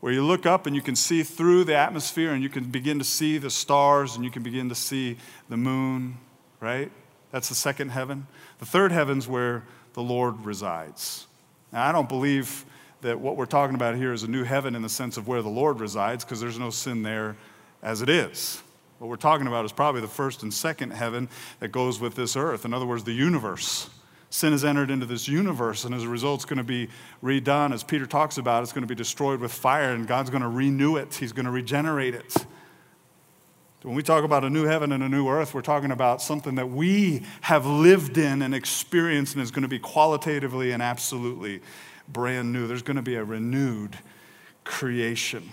where 0.03 0.11
you 0.11 0.21
look 0.21 0.45
up 0.45 0.67
and 0.67 0.75
you 0.75 0.81
can 0.81 0.97
see 0.97 1.23
through 1.23 1.63
the 1.63 1.73
atmosphere 1.73 2.33
and 2.33 2.43
you 2.43 2.49
can 2.49 2.65
begin 2.65 2.99
to 2.99 3.05
see 3.05 3.37
the 3.37 3.49
stars 3.49 4.17
and 4.17 4.25
you 4.25 4.29
can 4.29 4.43
begin 4.43 4.67
to 4.67 4.75
see 4.75 5.15
the 5.47 5.55
moon, 5.55 6.17
right? 6.59 6.91
That's 7.31 7.47
the 7.47 7.55
second 7.55 7.87
heaven. 7.87 8.27
The 8.59 8.65
third 8.65 8.91
heaven's 8.91 9.29
where 9.29 9.63
the 9.93 10.01
Lord 10.01 10.43
resides. 10.43 11.25
Now, 11.71 11.87
I 11.87 11.93
don't 11.93 12.09
believe 12.09 12.65
that 12.99 13.17
what 13.17 13.37
we're 13.37 13.45
talking 13.45 13.75
about 13.75 13.95
here 13.95 14.11
is 14.11 14.23
a 14.23 14.27
new 14.27 14.43
heaven 14.43 14.75
in 14.75 14.81
the 14.81 14.89
sense 14.89 15.15
of 15.15 15.25
where 15.25 15.41
the 15.41 15.47
Lord 15.47 15.79
resides, 15.79 16.25
because 16.25 16.41
there's 16.41 16.59
no 16.59 16.69
sin 16.69 17.03
there 17.03 17.37
as 17.81 18.01
it 18.01 18.09
is. 18.09 18.61
What 18.99 19.07
we're 19.07 19.15
talking 19.15 19.47
about 19.47 19.63
is 19.63 19.71
probably 19.71 20.01
the 20.01 20.09
first 20.09 20.43
and 20.43 20.53
second 20.53 20.91
heaven 20.91 21.29
that 21.61 21.69
goes 21.69 22.01
with 22.01 22.15
this 22.15 22.35
earth. 22.35 22.65
In 22.65 22.73
other 22.73 22.85
words, 22.85 23.05
the 23.05 23.13
universe. 23.13 23.89
Sin 24.33 24.51
has 24.51 24.65
entered 24.65 24.89
into 24.89 25.05
this 25.05 25.27
universe, 25.27 25.85
and 25.85 25.93
as 25.93 26.01
a 26.01 26.09
result, 26.09 26.39
it's 26.39 26.45
going 26.45 26.57
to 26.57 26.63
be 26.63 26.89
redone. 27.23 27.71
As 27.71 27.83
Peter 27.83 28.07
talks 28.07 28.39
about, 28.39 28.63
it's 28.63 28.73
going 28.73 28.81
to 28.81 28.87
be 28.87 28.95
destroyed 28.95 29.39
with 29.39 29.53
fire, 29.53 29.93
and 29.93 30.07
God's 30.07 30.31
going 30.31 30.41
to 30.41 30.47
renew 30.47 30.95
it, 30.95 31.13
He's 31.13 31.31
going 31.31 31.45
to 31.45 31.51
regenerate 31.51 32.15
it. 32.15 32.35
When 33.83 33.93
we 33.93 34.01
talk 34.01 34.23
about 34.23 34.43
a 34.43 34.49
new 34.49 34.63
heaven 34.63 34.91
and 34.91 35.03
a 35.03 35.07
new 35.07 35.27
earth, 35.27 35.53
we're 35.53 35.61
talking 35.61 35.91
about 35.91 36.19
something 36.19 36.55
that 36.55 36.71
we 36.71 37.21
have 37.41 37.67
lived 37.67 38.17
in 38.17 38.41
and 38.41 38.55
experienced 38.55 39.35
and 39.35 39.43
is 39.43 39.51
going 39.51 39.61
to 39.61 39.67
be 39.67 39.77
qualitatively 39.77 40.71
and 40.71 40.81
absolutely 40.81 41.61
brand 42.07 42.51
new. 42.51 42.65
There's 42.65 42.81
going 42.81 42.95
to 42.95 43.03
be 43.03 43.13
a 43.13 43.23
renewed 43.23 43.99
creation. 44.63 45.51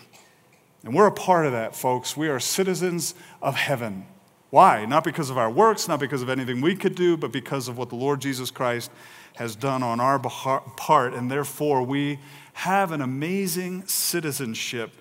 And 0.85 0.95
we're 0.95 1.07
a 1.07 1.13
part 1.13 1.45
of 1.45 1.53
that, 1.53 1.77
folks. 1.77 2.17
We 2.17 2.29
are 2.31 2.41
citizens 2.41 3.15
of 3.43 3.57
heaven. 3.57 4.07
Why? 4.51 4.85
Not 4.85 5.05
because 5.05 5.31
of 5.31 5.39
our 5.39 5.51
works, 5.51 5.87
not 5.87 6.01
because 6.01 6.23
of 6.23 6.29
anything 6.29 6.61
we 6.61 6.75
could 6.75 6.95
do, 6.95 7.17
but 7.17 7.33
because 7.33 7.69
of 7.69 7.79
what 7.79 7.89
the 7.89 7.95
Lord 7.97 8.21
Jesus 8.21 8.51
Christ 8.51 8.91
has 9.37 9.55
done 9.55 9.83
on 9.83 10.01
our 10.01 10.19
part. 10.19 11.15
And 11.15 11.31
therefore, 11.31 11.83
we 11.83 12.19
have 12.55 12.91
an 12.91 13.01
amazing 13.01 13.87
citizenship 13.87 14.93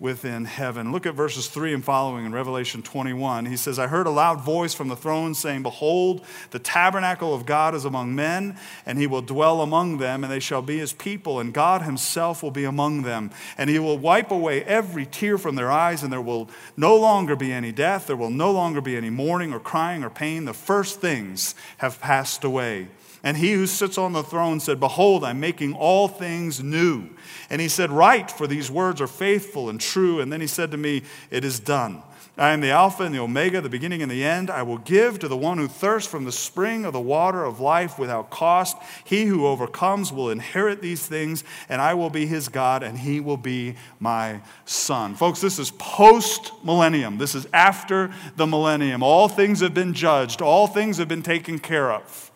within 0.00 0.44
heaven. 0.44 0.92
Look 0.92 1.06
at 1.06 1.14
verses 1.14 1.48
3 1.48 1.74
and 1.74 1.84
following 1.84 2.24
in 2.24 2.32
Revelation 2.32 2.82
21. 2.82 3.46
He 3.46 3.56
says, 3.56 3.78
I 3.78 3.88
heard 3.88 4.06
a 4.06 4.10
loud 4.10 4.40
voice 4.40 4.72
from 4.72 4.88
the 4.88 4.96
throne 4.96 5.34
saying, 5.34 5.64
Behold, 5.64 6.24
the 6.50 6.60
tabernacle 6.60 7.34
of 7.34 7.46
God 7.46 7.74
is 7.74 7.84
among 7.84 8.14
men, 8.14 8.56
and 8.86 8.98
he 8.98 9.08
will 9.08 9.22
dwell 9.22 9.60
among 9.60 9.98
them, 9.98 10.22
and 10.22 10.32
they 10.32 10.38
shall 10.38 10.62
be 10.62 10.78
his 10.78 10.92
people, 10.92 11.40
and 11.40 11.52
God 11.52 11.82
himself 11.82 12.42
will 12.42 12.52
be 12.52 12.64
among 12.64 13.02
them. 13.02 13.30
And 13.56 13.68
he 13.68 13.80
will 13.80 13.98
wipe 13.98 14.30
away 14.30 14.62
every 14.64 15.04
tear 15.04 15.36
from 15.36 15.56
their 15.56 15.70
eyes, 15.70 16.04
and 16.04 16.12
there 16.12 16.20
will 16.20 16.48
no 16.76 16.96
longer 16.96 17.34
be 17.34 17.52
any 17.52 17.72
death, 17.72 18.06
there 18.06 18.16
will 18.16 18.30
no 18.30 18.52
longer 18.52 18.80
be 18.80 18.96
any 18.96 19.10
mourning 19.10 19.52
or 19.52 19.60
crying 19.60 20.04
or 20.04 20.10
pain. 20.10 20.44
The 20.44 20.54
first 20.54 21.00
things 21.00 21.56
have 21.78 22.00
passed 22.00 22.44
away. 22.44 22.88
And 23.22 23.36
he 23.36 23.52
who 23.52 23.66
sits 23.66 23.98
on 23.98 24.12
the 24.12 24.22
throne 24.22 24.60
said, 24.60 24.78
Behold, 24.78 25.24
I'm 25.24 25.40
making 25.40 25.74
all 25.74 26.08
things 26.08 26.62
new. 26.62 27.08
And 27.50 27.60
he 27.60 27.68
said, 27.68 27.90
Write, 27.90 28.30
for 28.30 28.46
these 28.46 28.70
words 28.70 29.00
are 29.00 29.08
faithful 29.08 29.68
and 29.68 29.80
true. 29.80 30.20
And 30.20 30.32
then 30.32 30.40
he 30.40 30.46
said 30.46 30.70
to 30.70 30.76
me, 30.76 31.02
It 31.30 31.44
is 31.44 31.58
done. 31.58 32.02
I 32.38 32.50
am 32.50 32.60
the 32.60 32.70
Alpha 32.70 33.02
and 33.02 33.12
the 33.12 33.18
Omega, 33.18 33.60
the 33.60 33.68
beginning 33.68 34.00
and 34.00 34.10
the 34.10 34.24
end. 34.24 34.48
I 34.48 34.62
will 34.62 34.78
give 34.78 35.18
to 35.18 35.28
the 35.28 35.36
one 35.36 35.58
who 35.58 35.66
thirsts 35.66 36.08
from 36.08 36.24
the 36.24 36.30
spring 36.30 36.84
of 36.84 36.92
the 36.92 37.00
water 37.00 37.44
of 37.44 37.58
life 37.58 37.98
without 37.98 38.30
cost. 38.30 38.76
He 39.02 39.24
who 39.24 39.44
overcomes 39.44 40.12
will 40.12 40.30
inherit 40.30 40.80
these 40.80 41.04
things, 41.04 41.42
and 41.68 41.82
I 41.82 41.94
will 41.94 42.10
be 42.10 42.26
his 42.26 42.48
God, 42.48 42.84
and 42.84 42.96
he 42.96 43.18
will 43.18 43.36
be 43.36 43.74
my 43.98 44.40
son. 44.66 45.16
Folks, 45.16 45.40
this 45.40 45.58
is 45.58 45.72
post 45.72 46.52
millennium. 46.62 47.18
This 47.18 47.34
is 47.34 47.48
after 47.52 48.14
the 48.36 48.46
millennium. 48.46 49.02
All 49.02 49.28
things 49.28 49.58
have 49.58 49.74
been 49.74 49.92
judged, 49.92 50.40
all 50.40 50.68
things 50.68 50.98
have 50.98 51.08
been 51.08 51.24
taken 51.24 51.58
care 51.58 51.90
of. 51.90 52.30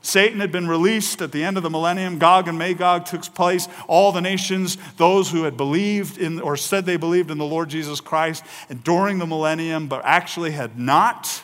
Satan 0.00 0.40
had 0.40 0.52
been 0.52 0.68
released 0.68 1.20
at 1.20 1.32
the 1.32 1.42
end 1.42 1.56
of 1.56 1.62
the 1.62 1.70
millennium. 1.70 2.18
Gog 2.18 2.48
and 2.48 2.56
Magog 2.56 3.04
took 3.04 3.22
place. 3.34 3.68
All 3.88 4.12
the 4.12 4.20
nations, 4.20 4.78
those 4.96 5.30
who 5.30 5.44
had 5.44 5.56
believed 5.56 6.18
in 6.18 6.40
or 6.40 6.56
said 6.56 6.86
they 6.86 6.96
believed 6.96 7.30
in 7.30 7.38
the 7.38 7.44
Lord 7.44 7.68
Jesus 7.68 8.00
Christ 8.00 8.44
and 8.68 8.82
during 8.84 9.18
the 9.18 9.26
millennium, 9.26 9.88
but 9.88 10.02
actually 10.04 10.52
had 10.52 10.78
not. 10.78 11.42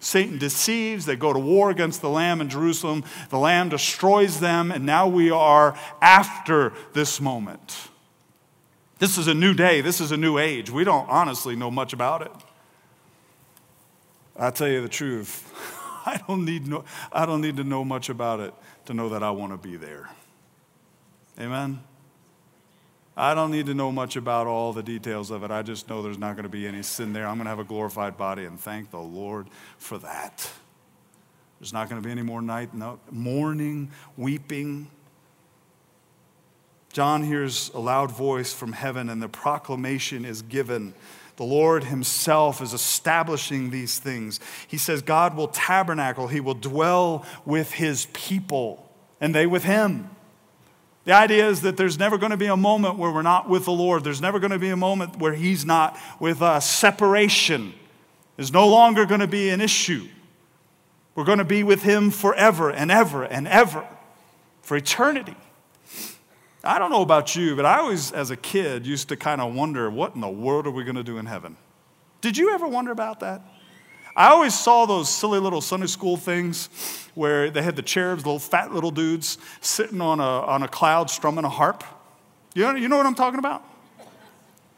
Satan 0.00 0.36
deceives. 0.36 1.06
They 1.06 1.14
go 1.14 1.32
to 1.32 1.38
war 1.38 1.70
against 1.70 2.00
the 2.00 2.08
Lamb 2.08 2.40
in 2.40 2.48
Jerusalem. 2.48 3.04
The 3.30 3.38
Lamb 3.38 3.68
destroys 3.68 4.40
them, 4.40 4.72
and 4.72 4.84
now 4.84 5.06
we 5.06 5.30
are 5.30 5.78
after 6.00 6.72
this 6.92 7.20
moment. 7.20 7.88
This 8.98 9.16
is 9.16 9.28
a 9.28 9.34
new 9.34 9.54
day. 9.54 9.80
This 9.80 10.00
is 10.00 10.10
a 10.10 10.16
new 10.16 10.38
age. 10.38 10.70
We 10.70 10.82
don't 10.82 11.08
honestly 11.08 11.54
know 11.54 11.70
much 11.70 11.92
about 11.92 12.22
it. 12.22 12.32
I'll 14.36 14.50
tell 14.50 14.68
you 14.68 14.80
the 14.80 14.88
truth. 14.88 15.71
I 16.06 16.20
don't 16.26 16.44
need, 16.44 16.66
no, 16.66 16.84
I 17.12 17.26
don't 17.26 17.40
need 17.40 17.56
to 17.56 17.64
know 17.64 17.84
much 17.84 18.08
about 18.08 18.40
it 18.40 18.54
to 18.86 18.94
know 18.94 19.08
that 19.10 19.22
I 19.22 19.30
want 19.30 19.52
to 19.52 19.68
be 19.68 19.76
there. 19.76 20.10
Amen? 21.38 21.80
I 23.16 23.34
don't 23.34 23.50
need 23.50 23.66
to 23.66 23.74
know 23.74 23.92
much 23.92 24.16
about 24.16 24.46
all 24.46 24.72
the 24.72 24.82
details 24.82 25.30
of 25.30 25.44
it. 25.44 25.50
I 25.50 25.62
just 25.62 25.88
know 25.88 26.02
there's 26.02 26.18
not 26.18 26.34
going 26.34 26.44
to 26.44 26.48
be 26.48 26.66
any 26.66 26.82
sin 26.82 27.12
there. 27.12 27.26
I'm 27.26 27.36
going 27.36 27.44
to 27.44 27.50
have 27.50 27.58
a 27.58 27.64
glorified 27.64 28.16
body, 28.16 28.46
and 28.46 28.58
thank 28.58 28.90
the 28.90 29.00
Lord 29.00 29.48
for 29.76 29.98
that. 29.98 30.50
There's 31.60 31.72
not 31.72 31.88
going 31.90 32.00
to 32.00 32.04
be 32.06 32.10
any 32.10 32.22
more 32.22 32.40
night, 32.40 32.74
no, 32.74 32.98
mourning, 33.10 33.90
weeping. 34.16 34.90
John 36.92 37.22
hears 37.22 37.70
a 37.74 37.78
loud 37.78 38.10
voice 38.10 38.52
from 38.52 38.72
heaven, 38.72 39.08
and 39.10 39.22
the 39.22 39.28
proclamation 39.28 40.24
is 40.24 40.42
given 40.42 40.94
the 41.36 41.44
Lord 41.44 41.84
Himself 41.84 42.60
is 42.60 42.72
establishing 42.72 43.70
these 43.70 43.98
things. 43.98 44.38
He 44.68 44.78
says 44.78 45.02
God 45.02 45.36
will 45.36 45.48
tabernacle, 45.48 46.28
He 46.28 46.40
will 46.40 46.54
dwell 46.54 47.24
with 47.44 47.72
His 47.72 48.06
people, 48.12 48.90
and 49.20 49.34
they 49.34 49.46
with 49.46 49.64
Him. 49.64 50.10
The 51.04 51.12
idea 51.12 51.48
is 51.48 51.62
that 51.62 51.76
there's 51.76 51.98
never 51.98 52.16
going 52.16 52.30
to 52.30 52.36
be 52.36 52.46
a 52.46 52.56
moment 52.56 52.96
where 52.96 53.10
we're 53.10 53.22
not 53.22 53.48
with 53.48 53.64
the 53.64 53.72
Lord. 53.72 54.04
There's 54.04 54.20
never 54.20 54.38
going 54.38 54.52
to 54.52 54.58
be 54.58 54.70
a 54.70 54.76
moment 54.76 55.18
where 55.18 55.34
He's 55.34 55.64
not 55.64 55.98
with 56.20 56.42
us. 56.42 56.68
Separation 56.68 57.74
is 58.38 58.52
no 58.52 58.68
longer 58.68 59.04
going 59.04 59.20
to 59.20 59.26
be 59.26 59.48
an 59.48 59.60
issue. 59.60 60.06
We're 61.14 61.24
going 61.24 61.38
to 61.38 61.44
be 61.44 61.64
with 61.64 61.82
Him 61.82 62.10
forever 62.10 62.70
and 62.70 62.90
ever 62.90 63.24
and 63.24 63.48
ever 63.48 63.86
for 64.62 64.76
eternity. 64.76 65.36
I 66.64 66.78
don't 66.78 66.90
know 66.90 67.02
about 67.02 67.34
you, 67.34 67.56
but 67.56 67.64
I 67.64 67.78
always, 67.78 68.12
as 68.12 68.30
a 68.30 68.36
kid, 68.36 68.86
used 68.86 69.08
to 69.08 69.16
kind 69.16 69.40
of 69.40 69.54
wonder 69.54 69.90
what 69.90 70.14
in 70.14 70.20
the 70.20 70.28
world 70.28 70.66
are 70.66 70.70
we 70.70 70.84
going 70.84 70.96
to 70.96 71.02
do 71.02 71.18
in 71.18 71.26
heaven? 71.26 71.56
Did 72.20 72.36
you 72.36 72.54
ever 72.54 72.68
wonder 72.68 72.92
about 72.92 73.20
that? 73.20 73.42
I 74.14 74.28
always 74.28 74.56
saw 74.56 74.86
those 74.86 75.08
silly 75.08 75.40
little 75.40 75.60
Sunday 75.60 75.86
school 75.86 76.16
things 76.16 76.68
where 77.14 77.50
they 77.50 77.62
had 77.62 77.74
the 77.74 77.82
cherubs, 77.82 78.24
little 78.24 78.38
fat 78.38 78.72
little 78.72 78.90
dudes, 78.90 79.38
sitting 79.60 80.00
on 80.00 80.20
a, 80.20 80.22
on 80.22 80.62
a 80.62 80.68
cloud 80.68 81.10
strumming 81.10 81.44
a 81.44 81.48
harp. 81.48 81.82
You 82.54 82.64
know, 82.64 82.74
you 82.76 82.88
know 82.88 82.96
what 82.96 83.06
I'm 83.06 83.14
talking 83.14 83.38
about? 83.38 83.64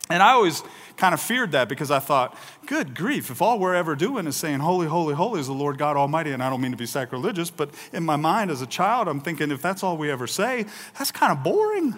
And 0.08 0.22
I 0.22 0.32
always 0.32 0.62
kind 0.96 1.14
of 1.14 1.20
feared 1.20 1.52
that 1.52 1.68
because 1.68 1.90
I 1.90 1.98
thought, 1.98 2.36
good 2.66 2.94
grief, 2.94 3.30
if 3.30 3.42
all 3.42 3.58
we're 3.58 3.74
ever 3.74 3.94
doing 3.96 4.26
is 4.26 4.36
saying, 4.36 4.60
Holy, 4.60 4.86
holy, 4.86 5.14
holy 5.14 5.40
is 5.40 5.46
the 5.46 5.52
Lord 5.52 5.78
God 5.78 5.96
Almighty, 5.96 6.32
and 6.32 6.42
I 6.42 6.50
don't 6.50 6.60
mean 6.60 6.70
to 6.70 6.76
be 6.76 6.86
sacrilegious, 6.86 7.50
but 7.50 7.70
in 7.92 8.04
my 8.04 8.16
mind 8.16 8.50
as 8.50 8.62
a 8.62 8.66
child, 8.66 9.08
I'm 9.08 9.20
thinking, 9.20 9.50
if 9.50 9.60
that's 9.60 9.82
all 9.82 9.96
we 9.96 10.10
ever 10.10 10.26
say, 10.26 10.66
that's 10.96 11.10
kind 11.10 11.32
of 11.32 11.42
boring. 11.42 11.94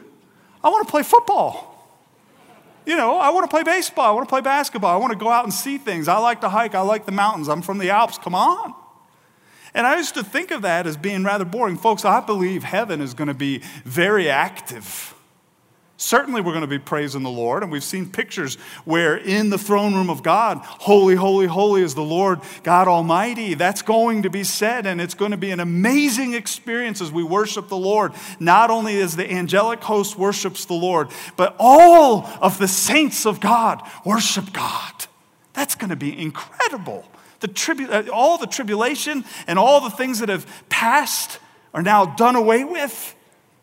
I 0.63 0.69
want 0.69 0.87
to 0.87 0.91
play 0.91 1.03
football. 1.03 1.73
You 2.87 2.97
know, 2.97 3.19
I 3.19 3.31
want 3.31 3.45
to 3.45 3.55
play 3.55 3.65
baseball. 3.65 4.07
I 4.07 4.13
want 4.13 4.29
to 4.29 4.33
play 4.33 4.41
basketball. 4.41 4.95
I 4.95 4.97
want 4.97 5.13
to 5.13 5.19
go 5.19 5.29
out 5.29 5.45
and 5.45 5.53
see 5.53 5.77
things. 5.77 6.07
I 6.07 6.19
like 6.19 6.41
to 6.43 6.49
hike. 6.49 6.75
I 6.75 6.83
like 6.83 7.05
the 7.05 7.13
mountains. 7.13 7.49
I'm 7.49 7.61
from 7.61 7.79
the 7.79 7.91
Alps. 7.91 8.17
Come 8.17 8.35
on. 8.35 8.75
And 9.75 9.87
I 9.87 9.97
used 9.97 10.15
to 10.15 10.23
think 10.23 10.53
of 10.53 10.63
that 10.63 10.87
as 10.87 10.97
being 10.97 11.25
rather 11.25 11.45
boring. 11.45 11.77
Folks, 11.77 12.05
I 12.05 12.21
believe 12.21 12.63
heaven 12.63 13.01
is 13.01 13.13
going 13.13 13.29
to 13.29 13.35
be 13.35 13.59
very 13.85 14.31
active. 14.31 15.16
Certainly, 15.99 16.43
we're 16.43 16.53
going 16.53 16.61
to 16.61 16.67
be 16.67 16.79
praising 16.79 17.23
the 17.23 17.31
Lord. 17.31 17.63
And 17.63 17.73
we've 17.73 17.83
seen 17.83 18.11
pictures 18.11 18.57
where 18.85 19.17
in 19.17 19.49
the 19.49 19.57
throne 19.57 19.95
room 19.95 20.11
of 20.11 20.23
God, 20.23 20.59
holy, 20.63 21.15
holy, 21.15 21.47
holy 21.47 21.83
is 21.83 21.95
the 21.95 22.03
Lord 22.03 22.41
God 22.63 22.87
Almighty. 22.87 23.55
That's 23.55 23.81
going 23.81 24.23
to 24.23 24.31
be 24.31 24.45
said, 24.45 24.85
and 24.85 25.01
it's 25.01 25.15
going 25.15 25.31
to 25.31 25.39
be 25.39 25.53
an 25.53 25.61
amazing 25.61 26.35
experience 26.35 27.01
as 27.01 27.11
we 27.11 27.23
worship 27.23 27.69
the 27.69 27.79
Lord. 27.79 28.13
Not 28.39 28.71
only 28.71 29.01
as 29.01 29.17
the 29.17 29.31
angelic 29.31 29.83
host 29.83 30.19
worships 30.19 30.67
the 30.67 30.75
Lord, 30.75 31.09
but 31.35 31.57
all 31.59 32.27
of 32.43 32.59
the 32.59 32.69
saints 32.69 33.25
of 33.25 33.41
God 33.41 33.81
worship 34.05 34.53
God. 34.53 34.93
That's 35.55 35.75
going 35.75 35.91
to 35.91 35.97
be 35.97 36.21
incredible. 36.21 37.07
The 37.41 37.49
tribu- 37.49 37.91
uh, 37.91 38.05
all 38.13 38.37
the 38.37 38.47
tribulation 38.47 39.25
and 39.47 39.59
all 39.59 39.81
the 39.81 39.91
things 39.91 40.19
that 40.19 40.29
have 40.29 40.47
passed 40.69 41.39
are 41.73 41.83
now 41.83 42.05
done 42.05 42.37
away 42.37 42.65
with. 42.65 43.15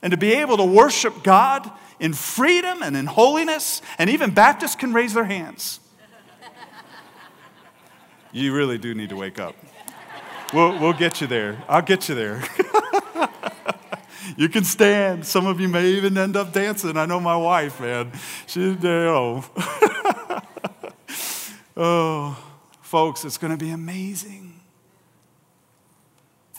And 0.01 0.11
to 0.11 0.17
be 0.17 0.33
able 0.33 0.57
to 0.57 0.65
worship 0.65 1.23
God 1.23 1.71
in 1.99 2.13
freedom 2.13 2.81
and 2.81 2.97
in 2.97 3.05
holiness, 3.05 3.81
and 3.97 4.09
even 4.09 4.31
Baptists 4.31 4.75
can 4.75 4.93
raise 4.93 5.13
their 5.13 5.25
hands. 5.25 5.79
You 8.33 8.55
really 8.55 8.79
do 8.79 8.95
need 8.95 9.09
to 9.09 9.15
wake 9.15 9.39
up. 9.39 9.55
We'll, 10.53 10.79
we'll 10.79 10.93
get 10.93 11.21
you 11.21 11.27
there. 11.27 11.63
I'll 11.69 11.83
get 11.83 12.09
you 12.09 12.15
there. 12.15 12.43
you 14.37 14.49
can 14.49 14.63
stand. 14.63 15.23
Some 15.23 15.45
of 15.45 15.59
you 15.59 15.67
may 15.67 15.85
even 15.89 16.17
end 16.17 16.35
up 16.35 16.51
dancing. 16.51 16.97
I 16.97 17.05
know 17.05 17.19
my 17.19 17.37
wife, 17.37 17.79
man. 17.79 18.11
She's, 18.47 18.81
know. 18.81 19.45
oh, 21.77 22.43
folks, 22.81 23.23
it's 23.23 23.37
going 23.37 23.55
to 23.55 23.63
be 23.63 23.69
amazing. 23.69 24.59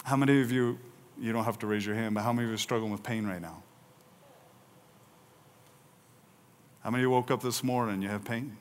How 0.04 0.16
many 0.16 0.42
of 0.42 0.52
you, 0.52 0.78
you 1.18 1.32
don't 1.32 1.44
have 1.44 1.58
to 1.60 1.66
raise 1.66 1.84
your 1.84 1.96
hand, 1.96 2.14
but 2.14 2.22
how 2.22 2.32
many 2.32 2.44
of 2.44 2.50
you 2.50 2.54
are 2.54 2.58
struggling 2.58 2.92
with 2.92 3.02
pain 3.02 3.26
right 3.26 3.42
now? 3.42 3.63
How 6.84 6.90
many 6.90 7.02
of 7.02 7.06
you 7.06 7.10
woke 7.10 7.30
up 7.30 7.42
this 7.42 7.64
morning 7.64 7.94
and 7.94 8.02
you 8.02 8.10
have 8.10 8.26
pain? 8.26 8.58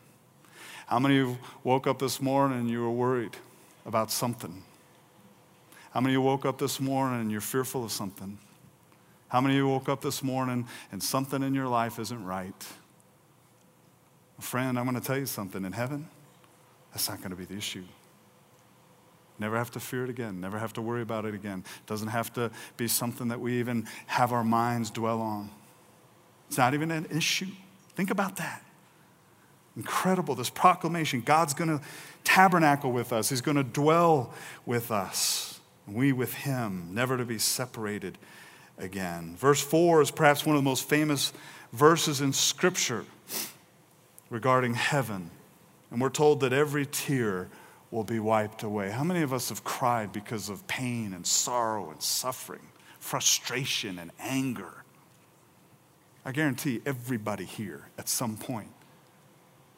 How 0.87 0.97
many 0.97 1.19
of 1.19 1.27
you 1.27 1.37
woke 1.65 1.87
up 1.87 1.99
this 1.99 2.21
morning 2.21 2.57
and 2.57 2.69
you 2.69 2.81
were 2.81 2.89
worried 2.89 3.35
about 3.85 4.11
something? 4.11 4.63
How 5.91 5.99
many 5.99 6.13
of 6.15 6.19
you 6.19 6.21
woke 6.21 6.45
up 6.45 6.57
this 6.57 6.79
morning 6.79 7.19
and 7.19 7.29
you're 7.29 7.41
fearful 7.41 7.83
of 7.83 7.91
something? 7.91 8.37
How 9.27 9.41
many 9.41 9.55
of 9.55 9.57
you 9.57 9.67
woke 9.67 9.89
up 9.89 10.01
this 10.01 10.23
morning 10.23 10.67
and 10.93 11.03
something 11.03 11.43
in 11.43 11.53
your 11.53 11.67
life 11.67 11.99
isn't 11.99 12.23
right? 12.23 12.65
Friend, 14.39 14.79
I'm 14.79 14.85
going 14.85 14.99
to 14.99 15.05
tell 15.05 15.17
you 15.17 15.25
something. 15.25 15.65
In 15.65 15.73
heaven, 15.73 16.07
that's 16.93 17.09
not 17.09 17.17
going 17.17 17.31
to 17.31 17.35
be 17.35 17.45
the 17.45 17.57
issue. 17.57 17.83
Never 19.37 19.57
have 19.57 19.71
to 19.71 19.81
fear 19.81 20.05
it 20.05 20.09
again. 20.09 20.39
Never 20.39 20.59
have 20.59 20.71
to 20.73 20.81
worry 20.81 21.01
about 21.01 21.25
it 21.25 21.33
again. 21.33 21.65
Doesn't 21.87 22.07
have 22.07 22.31
to 22.33 22.51
be 22.77 22.87
something 22.87 23.27
that 23.27 23.41
we 23.41 23.59
even 23.59 23.85
have 24.07 24.31
our 24.31 24.45
minds 24.45 24.91
dwell 24.91 25.19
on. 25.19 25.49
It's 26.47 26.57
not 26.57 26.73
even 26.73 26.89
an 26.89 27.07
issue. 27.11 27.47
Think 27.95 28.09
about 28.09 28.37
that. 28.37 28.63
Incredible, 29.75 30.35
this 30.35 30.49
proclamation. 30.49 31.21
God's 31.21 31.53
going 31.53 31.69
to 31.69 31.83
tabernacle 32.23 32.91
with 32.91 33.11
us, 33.11 33.29
He's 33.29 33.41
going 33.41 33.57
to 33.57 33.63
dwell 33.63 34.33
with 34.65 34.91
us. 34.91 35.59
We 35.87 36.13
with 36.13 36.33
Him, 36.33 36.89
never 36.93 37.17
to 37.17 37.25
be 37.25 37.37
separated 37.37 38.17
again. 38.77 39.35
Verse 39.37 39.61
4 39.61 40.01
is 40.01 40.11
perhaps 40.11 40.45
one 40.45 40.55
of 40.55 40.63
the 40.63 40.69
most 40.69 40.87
famous 40.87 41.33
verses 41.73 42.21
in 42.21 42.31
Scripture 42.33 43.05
regarding 44.29 44.75
heaven. 44.75 45.29
And 45.91 46.01
we're 46.01 46.09
told 46.09 46.39
that 46.39 46.53
every 46.53 46.85
tear 46.85 47.49
will 47.91 48.03
be 48.03 48.19
wiped 48.19 48.63
away. 48.63 48.89
How 48.89 49.03
many 49.03 49.21
of 49.21 49.33
us 49.33 49.49
have 49.49 49.63
cried 49.63 50.11
because 50.11 50.49
of 50.49 50.65
pain 50.67 51.13
and 51.13 51.25
sorrow 51.25 51.91
and 51.91 52.01
suffering, 52.01 52.67
frustration 52.99 53.99
and 53.99 54.11
anger? 54.19 54.83
I 56.25 56.31
guarantee 56.31 56.81
everybody 56.85 57.45
here 57.45 57.87
at 57.97 58.07
some 58.07 58.37
point 58.37 58.69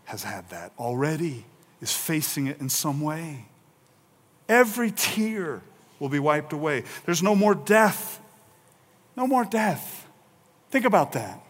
has 0.06 0.24
had 0.24 0.50
that 0.50 0.72
already, 0.78 1.46
is 1.82 1.92
facing 1.92 2.48
it 2.48 2.60
in 2.60 2.70
some 2.70 3.02
way. 3.02 3.46
Every 4.48 4.92
tear 4.92 5.62
will 6.00 6.10
be 6.10 6.20
wiped 6.20 6.54
away. 6.54 6.84
There's 7.06 7.24
no 7.24 7.36
more 7.36 7.56
death. 7.56 8.22
No 9.18 9.26
more 9.26 9.46
death. 9.46 10.08
Think 10.70 10.86
about 10.86 11.14
that. 11.14 11.42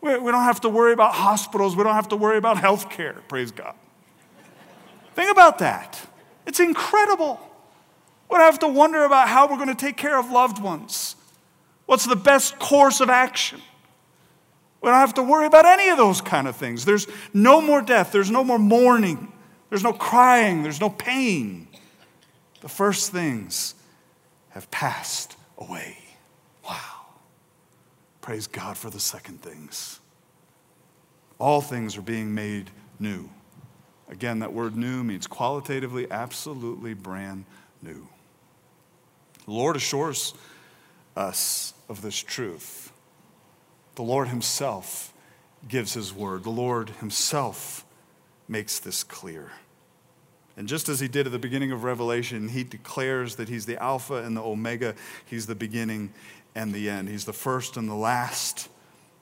We, 0.00 0.16
we 0.18 0.32
don't 0.32 0.44
have 0.44 0.60
to 0.62 0.68
worry 0.68 0.92
about 0.92 1.14
hospitals. 1.14 1.76
We 1.76 1.84
don't 1.84 1.94
have 1.94 2.08
to 2.08 2.16
worry 2.16 2.38
about 2.38 2.58
health 2.58 2.90
care. 2.90 3.16
Praise 3.28 3.50
God. 3.50 3.74
Think 5.14 5.30
about 5.30 5.58
that. 5.58 6.00
It's 6.46 6.60
incredible. 6.60 7.40
We 8.30 8.36
don't 8.36 8.44
have 8.44 8.60
to 8.60 8.68
wonder 8.68 9.04
about 9.04 9.28
how 9.28 9.48
we're 9.48 9.56
going 9.56 9.68
to 9.68 9.74
take 9.74 9.96
care 9.96 10.18
of 10.18 10.30
loved 10.30 10.62
ones. 10.62 11.16
What's 11.88 12.04
the 12.04 12.16
best 12.16 12.58
course 12.58 13.00
of 13.00 13.08
action? 13.08 13.62
We 14.82 14.90
don't 14.90 14.98
have 14.98 15.14
to 15.14 15.22
worry 15.22 15.46
about 15.46 15.64
any 15.64 15.88
of 15.88 15.96
those 15.96 16.20
kind 16.20 16.46
of 16.46 16.54
things. 16.54 16.84
There's 16.84 17.06
no 17.32 17.62
more 17.62 17.80
death. 17.80 18.12
There's 18.12 18.30
no 18.30 18.44
more 18.44 18.58
mourning. 18.58 19.32
There's 19.70 19.82
no 19.82 19.94
crying. 19.94 20.62
There's 20.62 20.82
no 20.82 20.90
pain. 20.90 21.66
The 22.60 22.68
first 22.68 23.10
things 23.10 23.74
have 24.50 24.70
passed 24.70 25.34
away. 25.56 25.96
Wow. 26.62 27.06
Praise 28.20 28.46
God 28.46 28.76
for 28.76 28.90
the 28.90 29.00
second 29.00 29.40
things. 29.40 29.98
All 31.38 31.62
things 31.62 31.96
are 31.96 32.02
being 32.02 32.34
made 32.34 32.70
new. 33.00 33.30
Again, 34.10 34.40
that 34.40 34.52
word 34.52 34.76
new 34.76 35.02
means 35.02 35.26
qualitatively, 35.26 36.06
absolutely 36.10 36.92
brand 36.92 37.46
new. 37.80 38.06
The 39.46 39.52
Lord 39.52 39.74
assures 39.74 40.34
us 41.18 41.74
of 41.88 42.02
this 42.02 42.18
truth. 42.18 42.92
The 43.96 44.02
Lord 44.02 44.28
Himself 44.28 45.12
gives 45.66 45.94
His 45.94 46.14
word, 46.14 46.44
the 46.44 46.50
Lord 46.50 46.90
Himself 47.00 47.84
makes 48.48 48.78
this 48.78 49.04
clear. 49.04 49.50
And 50.56 50.66
just 50.66 50.88
as 50.88 50.98
he 50.98 51.06
did 51.06 51.26
at 51.26 51.30
the 51.30 51.38
beginning 51.38 51.70
of 51.70 51.84
Revelation, 51.84 52.48
he 52.48 52.64
declares 52.64 53.36
that 53.36 53.48
he's 53.48 53.64
the 53.64 53.80
Alpha 53.80 54.14
and 54.14 54.36
the 54.36 54.42
Omega. 54.42 54.96
He's 55.24 55.46
the 55.46 55.54
beginning 55.54 56.12
and 56.56 56.74
the 56.74 56.90
end. 56.90 57.08
He's 57.08 57.24
the 57.24 57.32
first 57.32 57.76
and 57.76 57.88
the 57.88 57.94
last. 57.94 58.68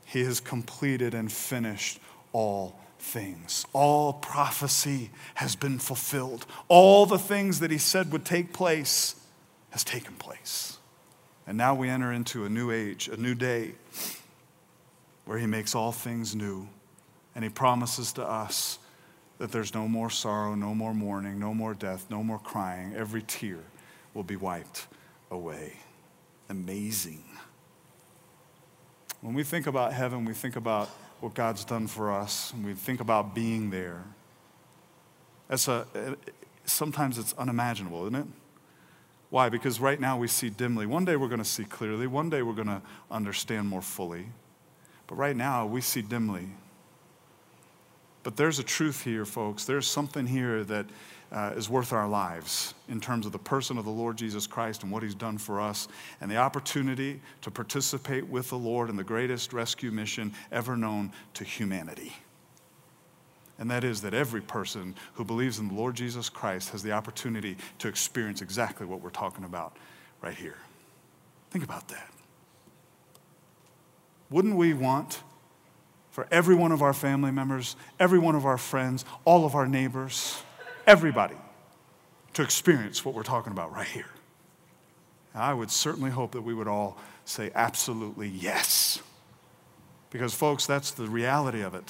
He 0.06 0.24
has 0.24 0.40
completed 0.40 1.12
and 1.12 1.30
finished 1.30 2.00
all 2.32 2.78
things. 2.98 3.66
All 3.74 4.14
prophecy 4.14 5.10
has 5.34 5.56
been 5.56 5.78
fulfilled. 5.78 6.46
All 6.68 7.04
the 7.04 7.18
things 7.18 7.60
that 7.60 7.70
he 7.70 7.76
said 7.76 8.12
would 8.12 8.24
take 8.24 8.54
place 8.54 9.16
has 9.70 9.84
taken 9.84 10.14
place. 10.14 10.75
And 11.46 11.56
now 11.56 11.74
we 11.74 11.88
enter 11.88 12.12
into 12.12 12.44
a 12.44 12.48
new 12.48 12.70
age, 12.70 13.08
a 13.08 13.16
new 13.16 13.34
day, 13.34 13.72
where 15.24 15.38
he 15.38 15.46
makes 15.46 15.74
all 15.74 15.92
things 15.92 16.34
new. 16.34 16.68
And 17.34 17.44
he 17.44 17.50
promises 17.50 18.12
to 18.14 18.24
us 18.24 18.78
that 19.38 19.52
there's 19.52 19.74
no 19.74 19.86
more 19.86 20.10
sorrow, 20.10 20.54
no 20.54 20.74
more 20.74 20.94
mourning, 20.94 21.38
no 21.38 21.52
more 21.52 21.74
death, 21.74 22.06
no 22.10 22.22
more 22.22 22.38
crying. 22.38 22.94
Every 22.96 23.22
tear 23.22 23.58
will 24.14 24.22
be 24.22 24.36
wiped 24.36 24.86
away. 25.30 25.74
Amazing. 26.48 27.22
When 29.20 29.34
we 29.34 29.42
think 29.42 29.66
about 29.66 29.92
heaven, 29.92 30.24
we 30.24 30.32
think 30.32 30.56
about 30.56 30.88
what 31.20 31.34
God's 31.34 31.64
done 31.64 31.86
for 31.86 32.12
us, 32.12 32.52
and 32.52 32.64
we 32.64 32.74
think 32.74 33.00
about 33.00 33.34
being 33.34 33.70
there. 33.70 34.04
That's 35.48 35.68
a, 35.68 35.86
sometimes 36.64 37.18
it's 37.18 37.34
unimaginable, 37.34 38.02
isn't 38.06 38.14
it? 38.16 38.26
Why? 39.30 39.48
Because 39.48 39.80
right 39.80 40.00
now 40.00 40.16
we 40.16 40.28
see 40.28 40.50
dimly. 40.50 40.86
One 40.86 41.04
day 41.04 41.16
we're 41.16 41.28
going 41.28 41.38
to 41.38 41.44
see 41.44 41.64
clearly. 41.64 42.06
One 42.06 42.30
day 42.30 42.42
we're 42.42 42.54
going 42.54 42.68
to 42.68 42.82
understand 43.10 43.68
more 43.68 43.82
fully. 43.82 44.26
But 45.06 45.16
right 45.16 45.36
now 45.36 45.66
we 45.66 45.80
see 45.80 46.02
dimly. 46.02 46.48
But 48.22 48.36
there's 48.36 48.58
a 48.58 48.64
truth 48.64 49.04
here, 49.04 49.24
folks. 49.24 49.64
There's 49.64 49.86
something 49.86 50.26
here 50.26 50.64
that 50.64 50.86
uh, 51.32 51.52
is 51.56 51.68
worth 51.68 51.92
our 51.92 52.08
lives 52.08 52.74
in 52.88 53.00
terms 53.00 53.26
of 53.26 53.32
the 53.32 53.38
person 53.38 53.78
of 53.78 53.84
the 53.84 53.90
Lord 53.90 54.16
Jesus 54.16 54.46
Christ 54.46 54.82
and 54.82 54.92
what 54.92 55.02
he's 55.02 55.14
done 55.14 55.38
for 55.38 55.60
us, 55.60 55.88
and 56.20 56.30
the 56.30 56.36
opportunity 56.36 57.20
to 57.42 57.50
participate 57.50 58.26
with 58.28 58.48
the 58.48 58.58
Lord 58.58 58.90
in 58.90 58.96
the 58.96 59.04
greatest 59.04 59.52
rescue 59.52 59.90
mission 59.90 60.32
ever 60.52 60.76
known 60.76 61.12
to 61.34 61.44
humanity. 61.44 62.12
And 63.58 63.70
that 63.70 63.84
is 63.84 64.02
that 64.02 64.12
every 64.12 64.42
person 64.42 64.94
who 65.14 65.24
believes 65.24 65.58
in 65.58 65.68
the 65.68 65.74
Lord 65.74 65.94
Jesus 65.94 66.28
Christ 66.28 66.70
has 66.70 66.82
the 66.82 66.92
opportunity 66.92 67.56
to 67.78 67.88
experience 67.88 68.42
exactly 68.42 68.86
what 68.86 69.00
we're 69.00 69.10
talking 69.10 69.44
about 69.44 69.76
right 70.22 70.34
here. 70.34 70.58
Think 71.50 71.64
about 71.64 71.88
that. 71.88 72.10
Wouldn't 74.30 74.56
we 74.56 74.74
want 74.74 75.22
for 76.10 76.26
every 76.30 76.54
one 76.54 76.72
of 76.72 76.82
our 76.82 76.92
family 76.92 77.30
members, 77.30 77.76
every 78.00 78.18
one 78.18 78.34
of 78.34 78.44
our 78.44 78.58
friends, 78.58 79.04
all 79.24 79.44
of 79.44 79.54
our 79.54 79.66
neighbors, 79.66 80.42
everybody 80.86 81.36
to 82.34 82.42
experience 82.42 83.04
what 83.04 83.14
we're 83.14 83.22
talking 83.22 83.52
about 83.52 83.72
right 83.72 83.86
here. 83.86 84.10
And 85.32 85.42
I 85.42 85.54
would 85.54 85.70
certainly 85.70 86.10
hope 86.10 86.32
that 86.32 86.42
we 86.42 86.54
would 86.54 86.68
all 86.68 86.98
say 87.24 87.50
absolutely 87.54 88.28
yes. 88.28 89.00
Because, 90.10 90.34
folks, 90.34 90.66
that's 90.66 90.90
the 90.90 91.06
reality 91.06 91.62
of 91.62 91.74
it. 91.74 91.84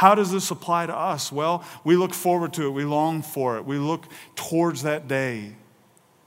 How 0.00 0.14
does 0.14 0.32
this 0.32 0.50
apply 0.50 0.86
to 0.86 0.96
us? 0.96 1.30
Well, 1.30 1.62
we 1.84 1.94
look 1.94 2.14
forward 2.14 2.54
to 2.54 2.64
it, 2.64 2.70
we 2.70 2.86
long 2.86 3.20
for 3.20 3.58
it, 3.58 3.66
we 3.66 3.76
look 3.76 4.06
towards 4.34 4.84
that 4.84 5.08
day. 5.08 5.56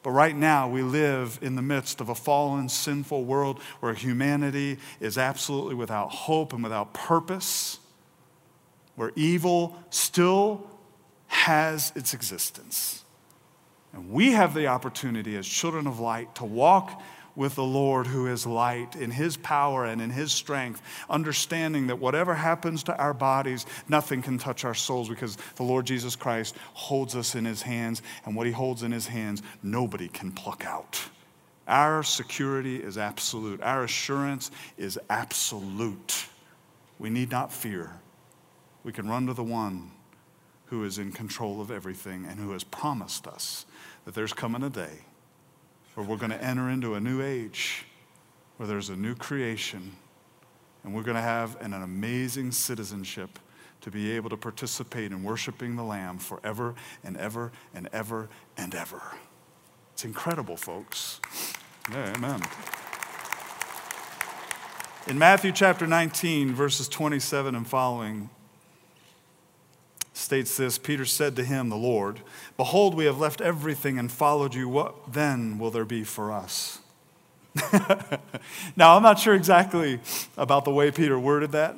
But 0.03 0.11
right 0.11 0.35
now, 0.35 0.69
we 0.69 0.83
live 0.83 1.39
in 1.41 1.55
the 1.55 1.63
midst 1.63 1.99
of 1.99 2.07
a 2.07 2.13
fallen, 2.13 2.69
sinful 2.69 3.25
world 3.25 3.59
where 3.79 3.95
humanity 3.95 4.77
is 4.99 5.17
absolutely 5.17 5.73
without 5.73 6.11
hope 6.11 6.53
and 6.53 6.61
without 6.61 6.93
purpose, 6.93 7.79
where 8.95 9.11
evil 9.15 9.75
still 9.89 10.69
has 11.25 11.91
its 11.95 12.13
existence. 12.13 13.03
And 13.91 14.11
we 14.11 14.33
have 14.33 14.53
the 14.53 14.67
opportunity 14.67 15.35
as 15.35 15.47
children 15.47 15.87
of 15.87 15.99
light 15.99 16.35
to 16.35 16.45
walk 16.45 17.01
with 17.35 17.55
the 17.55 17.63
Lord 17.63 18.07
who 18.07 18.27
is 18.27 18.45
light 18.45 18.95
in 18.95 19.11
his 19.11 19.37
power 19.37 19.85
and 19.85 20.01
in 20.01 20.09
his 20.09 20.31
strength, 20.31 20.81
understanding 21.09 21.87
that 21.87 21.99
whatever 21.99 22.35
happens 22.35 22.83
to 22.83 22.97
our 22.97 23.13
bodies, 23.13 23.65
nothing 23.89 24.21
can 24.21 24.37
touch 24.37 24.65
our 24.65 24.75
souls 24.75 25.09
because 25.09 25.37
the 25.55 25.63
Lord 25.63 25.85
Jesus 25.85 26.15
Christ 26.15 26.55
holds 26.73 27.15
us 27.15 27.35
in 27.35 27.45
his 27.45 27.61
hands, 27.61 28.01
and 28.25 28.35
what 28.35 28.45
he 28.45 28.53
holds 28.53 28.83
in 28.83 28.91
his 28.91 29.07
hands, 29.07 29.41
nobody 29.61 30.07
can 30.07 30.31
pluck 30.31 30.65
out. 30.65 31.01
Our 31.67 32.03
security 32.03 32.77
is 32.77 32.97
absolute, 32.97 33.61
our 33.61 33.83
assurance 33.83 34.51
is 34.77 34.99
absolute. 35.09 36.27
We 36.99 37.09
need 37.09 37.31
not 37.31 37.51
fear. 37.51 37.91
We 38.83 38.91
can 38.91 39.07
run 39.07 39.27
to 39.27 39.33
the 39.33 39.43
one 39.43 39.91
who 40.65 40.83
is 40.83 40.97
in 40.97 41.11
control 41.11 41.61
of 41.61 41.71
everything 41.71 42.25
and 42.25 42.39
who 42.39 42.51
has 42.51 42.63
promised 42.63 43.27
us 43.27 43.65
that 44.05 44.13
there's 44.13 44.33
coming 44.33 44.63
a 44.63 44.69
day 44.69 45.05
where 45.95 46.05
we're 46.05 46.17
going 46.17 46.31
to 46.31 46.43
enter 46.43 46.69
into 46.69 46.95
a 46.95 46.99
new 46.99 47.21
age, 47.21 47.85
where 48.57 48.67
there's 48.67 48.89
a 48.89 48.95
new 48.95 49.15
creation, 49.15 49.95
and 50.83 50.93
we're 50.93 51.03
going 51.03 51.15
to 51.15 51.21
have 51.21 51.59
an, 51.61 51.73
an 51.73 51.83
amazing 51.83 52.51
citizenship 52.51 53.39
to 53.81 53.91
be 53.91 54.11
able 54.11 54.29
to 54.29 54.37
participate 54.37 55.11
in 55.11 55.23
worshiping 55.23 55.75
the 55.75 55.83
Lamb 55.83 56.17
forever 56.17 56.73
and 57.03 57.17
ever 57.17 57.51
and 57.73 57.89
ever 57.91 58.29
and 58.57 58.73
ever. 58.73 59.01
It's 59.93 60.05
incredible, 60.05 60.57
folks. 60.57 61.19
Yeah, 61.91 62.13
amen. 62.15 62.41
In 65.05 65.19
Matthew 65.19 65.51
chapter 65.51 65.85
19, 65.85 66.55
verses 66.55 66.87
27 66.87 67.55
and 67.55 67.67
following, 67.67 68.29
states 70.13 70.57
this 70.57 70.77
Peter 70.77 71.05
said 71.05 71.35
to 71.35 71.43
him, 71.43 71.69
the 71.69 71.75
Lord, 71.75 72.21
Behold, 72.55 72.95
we 72.95 73.05
have 73.05 73.19
left 73.19 73.41
everything 73.41 73.97
and 73.97 74.11
followed 74.11 74.53
you. 74.53 74.69
What 74.69 75.13
then 75.13 75.57
will 75.57 75.71
there 75.71 75.85
be 75.85 76.03
for 76.03 76.31
us? 76.31 76.79
now, 78.75 78.95
I'm 78.95 79.03
not 79.03 79.19
sure 79.19 79.35
exactly 79.35 79.99
about 80.37 80.65
the 80.65 80.71
way 80.71 80.89
Peter 80.91 81.19
worded 81.19 81.51
that, 81.51 81.75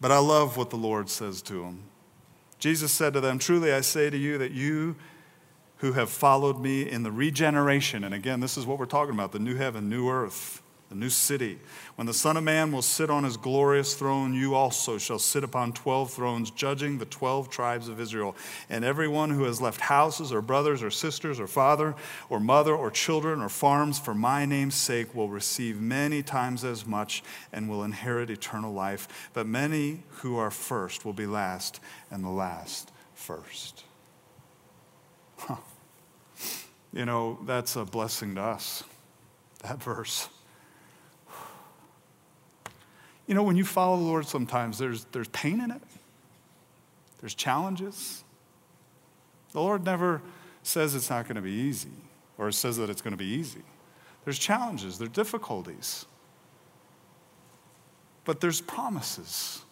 but 0.00 0.10
I 0.10 0.18
love 0.18 0.56
what 0.56 0.70
the 0.70 0.76
Lord 0.76 1.10
says 1.10 1.42
to 1.42 1.64
him. 1.64 1.82
Jesus 2.58 2.92
said 2.92 3.12
to 3.12 3.20
them, 3.20 3.38
Truly 3.38 3.72
I 3.72 3.82
say 3.82 4.08
to 4.08 4.16
you 4.16 4.38
that 4.38 4.52
you 4.52 4.96
who 5.78 5.92
have 5.92 6.08
followed 6.08 6.60
me 6.60 6.88
in 6.88 7.02
the 7.02 7.12
regeneration, 7.12 8.04
and 8.04 8.14
again, 8.14 8.40
this 8.40 8.56
is 8.56 8.64
what 8.64 8.78
we're 8.78 8.86
talking 8.86 9.12
about 9.12 9.32
the 9.32 9.38
new 9.38 9.56
heaven, 9.56 9.90
new 9.90 10.08
earth 10.08 10.62
the 10.94 11.00
new 11.00 11.10
city. 11.10 11.58
When 11.96 12.06
the 12.06 12.14
Son 12.14 12.36
of 12.36 12.44
Man 12.44 12.70
will 12.70 12.82
sit 12.82 13.10
on 13.10 13.24
his 13.24 13.36
glorious 13.36 13.94
throne, 13.94 14.32
you 14.32 14.54
also 14.54 14.96
shall 14.96 15.18
sit 15.18 15.42
upon 15.42 15.72
12 15.72 16.12
thrones, 16.12 16.50
judging 16.50 16.98
the 16.98 17.04
12 17.04 17.50
tribes 17.50 17.88
of 17.88 18.00
Israel. 18.00 18.36
And 18.70 18.84
everyone 18.84 19.30
who 19.30 19.44
has 19.44 19.60
left 19.60 19.80
houses, 19.80 20.32
or 20.32 20.40
brothers, 20.40 20.82
or 20.82 20.90
sisters, 20.90 21.40
or 21.40 21.48
father, 21.48 21.96
or 22.30 22.38
mother, 22.38 22.74
or 22.74 22.90
children, 22.90 23.42
or 23.42 23.48
farms 23.48 23.98
for 23.98 24.14
my 24.14 24.46
name's 24.46 24.76
sake 24.76 25.14
will 25.14 25.28
receive 25.28 25.80
many 25.80 26.22
times 26.22 26.64
as 26.64 26.86
much 26.86 27.24
and 27.52 27.68
will 27.68 27.82
inherit 27.82 28.30
eternal 28.30 28.72
life. 28.72 29.28
But 29.32 29.46
many 29.46 30.04
who 30.20 30.36
are 30.36 30.52
first 30.52 31.04
will 31.04 31.12
be 31.12 31.26
last, 31.26 31.80
and 32.10 32.22
the 32.22 32.28
last 32.28 32.92
first. 33.14 33.82
Huh. 35.38 35.56
You 36.92 37.04
know, 37.04 37.40
that's 37.44 37.74
a 37.74 37.84
blessing 37.84 38.36
to 38.36 38.42
us, 38.42 38.84
that 39.62 39.82
verse. 39.82 40.28
You 43.26 43.34
know, 43.34 43.42
when 43.42 43.56
you 43.56 43.64
follow 43.64 43.96
the 43.96 44.02
Lord, 44.02 44.26
sometimes 44.26 44.78
there's, 44.78 45.04
there's 45.06 45.28
pain 45.28 45.60
in 45.60 45.70
it, 45.70 45.82
there's 47.20 47.34
challenges. 47.34 48.22
The 49.52 49.60
Lord 49.60 49.84
never 49.84 50.20
says 50.62 50.94
it's 50.94 51.10
not 51.10 51.24
going 51.24 51.36
to 51.36 51.42
be 51.42 51.52
easy 51.52 51.88
or 52.36 52.50
says 52.50 52.76
that 52.76 52.90
it's 52.90 53.00
going 53.00 53.12
to 53.12 53.18
be 53.18 53.24
easy. 53.24 53.62
There's 54.24 54.38
challenges, 54.38 54.98
there's 54.98 55.10
difficulties, 55.10 56.06
but 58.24 58.40
there's 58.40 58.60
promises. 58.60 59.62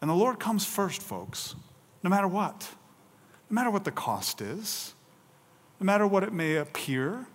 And 0.00 0.10
the 0.10 0.14
Lord 0.14 0.38
comes 0.38 0.64
first, 0.64 1.02
folks, 1.02 1.54
no 2.02 2.10
matter 2.10 2.28
what. 2.28 2.68
No 3.48 3.54
matter 3.54 3.70
what 3.70 3.84
the 3.84 3.92
cost 3.92 4.40
is, 4.40 4.94
no 5.80 5.84
matter 5.84 6.06
what 6.06 6.22
it 6.22 6.32
may 6.32 6.56
appear, 6.56 7.26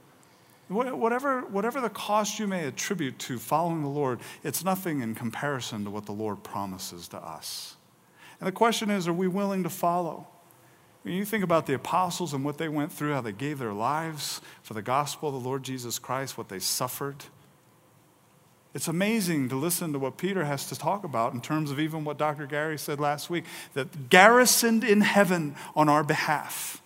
Whatever, 0.71 1.41
whatever 1.41 1.81
the 1.81 1.89
cost 1.89 2.39
you 2.39 2.47
may 2.47 2.65
attribute 2.65 3.19
to 3.19 3.37
following 3.37 3.81
the 3.81 3.89
Lord, 3.89 4.19
it's 4.43 4.63
nothing 4.63 5.01
in 5.01 5.15
comparison 5.15 5.83
to 5.83 5.89
what 5.89 6.05
the 6.05 6.13
Lord 6.13 6.43
promises 6.43 7.09
to 7.09 7.17
us. 7.17 7.75
And 8.39 8.47
the 8.47 8.53
question 8.53 8.89
is 8.89 9.07
are 9.07 9.13
we 9.13 9.27
willing 9.27 9.63
to 9.63 9.69
follow? 9.69 10.27
When 11.03 11.15
you 11.15 11.25
think 11.25 11.43
about 11.43 11.65
the 11.65 11.73
apostles 11.73 12.33
and 12.33 12.45
what 12.45 12.57
they 12.57 12.69
went 12.69 12.91
through, 12.91 13.13
how 13.13 13.21
they 13.21 13.31
gave 13.31 13.59
their 13.59 13.73
lives 13.73 14.39
for 14.61 14.73
the 14.73 14.81
gospel 14.81 15.29
of 15.29 15.41
the 15.41 15.49
Lord 15.49 15.63
Jesus 15.63 15.99
Christ, 15.99 16.37
what 16.37 16.47
they 16.47 16.59
suffered, 16.59 17.25
it's 18.73 18.87
amazing 18.87 19.49
to 19.49 19.55
listen 19.55 19.91
to 19.91 19.99
what 19.99 20.17
Peter 20.17 20.45
has 20.45 20.67
to 20.67 20.75
talk 20.75 21.03
about 21.03 21.33
in 21.33 21.41
terms 21.41 21.71
of 21.71 21.79
even 21.79 22.05
what 22.05 22.17
Dr. 22.17 22.45
Gary 22.45 22.77
said 22.77 22.99
last 22.99 23.29
week 23.29 23.43
that 23.73 24.09
garrisoned 24.09 24.83
in 24.83 25.01
heaven 25.01 25.55
on 25.75 25.89
our 25.89 26.03
behalf 26.03 26.80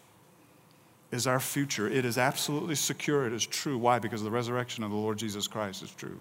is 1.16 1.26
our 1.26 1.40
future. 1.40 1.88
It 1.88 2.06
is 2.06 2.18
absolutely 2.18 2.76
secure. 2.76 3.26
It 3.26 3.34
is 3.34 3.46
true. 3.46 3.78
Why? 3.78 3.98
Because 4.00 4.22
the 4.22 4.30
resurrection 4.30 4.84
of 4.84 4.92
the 4.92 4.98
Lord 4.98 5.18
Jesus 5.18 5.48
Christ 5.48 5.82
is 5.82 5.92
true. 5.92 6.20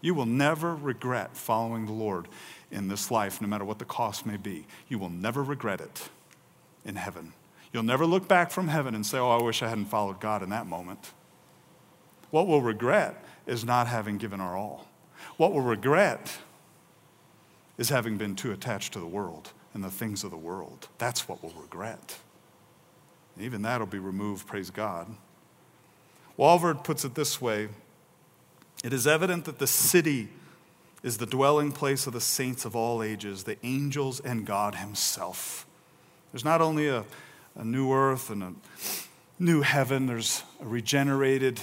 You 0.00 0.14
will 0.14 0.26
never 0.26 0.74
regret 0.74 1.36
following 1.36 1.86
the 1.86 1.92
Lord 1.92 2.28
in 2.70 2.88
this 2.88 3.10
life, 3.10 3.40
no 3.40 3.46
matter 3.46 3.64
what 3.64 3.78
the 3.78 3.84
cost 3.84 4.26
may 4.26 4.36
be. 4.36 4.66
You 4.88 4.98
will 4.98 5.10
never 5.10 5.42
regret 5.42 5.80
it 5.80 6.08
in 6.84 6.96
heaven. 6.96 7.32
You'll 7.72 7.84
never 7.84 8.06
look 8.06 8.26
back 8.26 8.50
from 8.50 8.68
heaven 8.68 8.94
and 8.94 9.04
say, 9.04 9.18
Oh, 9.18 9.30
I 9.30 9.42
wish 9.42 9.62
I 9.62 9.68
hadn't 9.68 9.86
followed 9.86 10.20
God 10.20 10.42
in 10.42 10.50
that 10.50 10.66
moment. 10.66 11.12
What 12.30 12.46
we'll 12.46 12.62
regret 12.62 13.24
is 13.46 13.64
not 13.64 13.86
having 13.86 14.18
given 14.18 14.40
our 14.40 14.56
all. 14.56 14.86
What 15.36 15.52
we'll 15.52 15.62
regret 15.62 16.38
is 17.78 17.88
having 17.88 18.16
been 18.16 18.34
too 18.34 18.52
attached 18.52 18.92
to 18.94 19.00
the 19.00 19.06
world 19.06 19.52
and 19.72 19.82
the 19.82 19.90
things 19.90 20.24
of 20.24 20.30
the 20.30 20.36
world. 20.36 20.88
That's 20.98 21.28
what 21.28 21.42
we'll 21.42 21.60
regret. 21.60 22.18
Even 23.38 23.62
that'll 23.62 23.86
be 23.86 23.98
removed, 23.98 24.46
praise 24.46 24.70
God. 24.70 25.08
Walvoord 26.38 26.84
puts 26.84 27.04
it 27.04 27.14
this 27.14 27.40
way 27.40 27.68
It 28.82 28.92
is 28.92 29.06
evident 29.06 29.44
that 29.44 29.58
the 29.58 29.66
city 29.66 30.28
is 31.02 31.18
the 31.18 31.26
dwelling 31.26 31.72
place 31.72 32.06
of 32.06 32.12
the 32.12 32.20
saints 32.20 32.64
of 32.64 32.74
all 32.74 33.02
ages, 33.02 33.44
the 33.44 33.58
angels 33.64 34.20
and 34.20 34.46
God 34.46 34.76
Himself. 34.76 35.66
There's 36.32 36.44
not 36.44 36.60
only 36.60 36.88
a, 36.88 37.04
a 37.54 37.64
new 37.64 37.92
earth 37.92 38.30
and 38.30 38.42
a 38.42 38.52
new 39.38 39.60
heaven, 39.62 40.06
there's 40.06 40.42
a 40.60 40.66
regenerated 40.66 41.60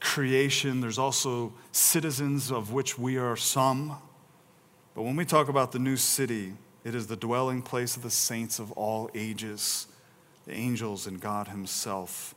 creation, 0.00 0.80
there's 0.80 0.98
also 0.98 1.52
citizens 1.72 2.50
of 2.50 2.72
which 2.72 2.98
we 2.98 3.16
are 3.16 3.36
some. 3.36 3.96
But 4.94 5.02
when 5.02 5.16
we 5.16 5.24
talk 5.24 5.48
about 5.48 5.72
the 5.72 5.78
new 5.78 5.96
city, 5.96 6.54
it 6.84 6.94
is 6.94 7.06
the 7.06 7.16
dwelling 7.16 7.62
place 7.62 7.96
of 7.96 8.02
the 8.02 8.10
saints 8.10 8.58
of 8.58 8.72
all 8.72 9.10
ages 9.14 9.86
the 10.48 10.54
angels 10.54 11.06
and 11.06 11.20
God 11.20 11.48
Himself. 11.48 12.34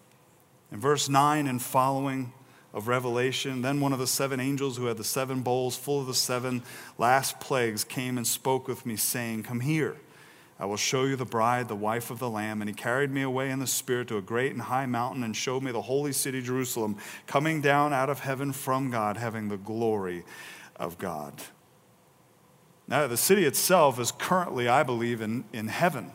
In 0.70 0.80
verse 0.82 1.08
9 1.08 1.48
and 1.48 1.62
following 1.62 2.34
of 2.74 2.90
Revelation, 2.90 3.62
then 3.62 3.80
one 3.80 3.94
of 3.94 4.00
the 4.00 4.08
seven 4.08 4.42
angels 4.42 4.76
who 4.76 4.88
had 4.88 4.98
the 4.98 5.04
seven 5.04 5.42
bowls 5.42 5.78
full 5.78 6.02
of 6.02 6.08
the 6.08 6.14
seven 6.14 6.62
last 6.98 7.40
plagues 7.40 7.86
came 7.86 8.18
and 8.18 8.28
spoke 8.28 8.68
with 8.68 8.86
me, 8.86 8.98
saying, 8.98 9.44
Come 9.44 9.62
here. 9.62 9.96
I 10.60 10.66
will 10.66 10.78
show 10.78 11.06
you 11.06 11.16
the 11.16 11.26
bride, 11.26 11.70
the 11.70 11.76
wife 11.76 12.12
of 12.12 12.20
the 12.20 12.30
Lamb. 12.30 12.62
And 12.62 12.70
he 12.70 12.76
carried 12.76 13.12
me 13.12 13.22
away 13.22 13.50
in 13.50 13.60
the 13.60 13.66
Spirit 13.66 14.10
to 14.10 14.18
a 14.18 14.22
great 14.22 14.52
and 14.52 14.64
high 14.64 14.86
mountain 14.86 15.24
and 15.24 15.36
showed 15.36 15.64
me 15.64 15.72
the 15.72 15.82
holy 15.82 16.12
city, 16.12 16.42
Jerusalem, 16.42 16.98
coming 17.28 17.62
down 17.62 17.94
out 17.94 18.10
of 18.10 18.20
heaven 18.20 18.52
from 18.52 18.92
God, 18.92 19.16
having 19.16 19.48
the 19.48 19.58
glory 19.58 20.24
of 20.76 20.98
God. 20.98 21.34
Now, 22.90 23.08
the 23.08 23.18
city 23.18 23.46
itself 23.46 24.00
is 24.02 24.12
currently, 24.12 24.68
I 24.68 24.84
believe, 24.84 25.22
in, 25.22 25.46
in 25.54 25.70
heaven. 25.70 26.12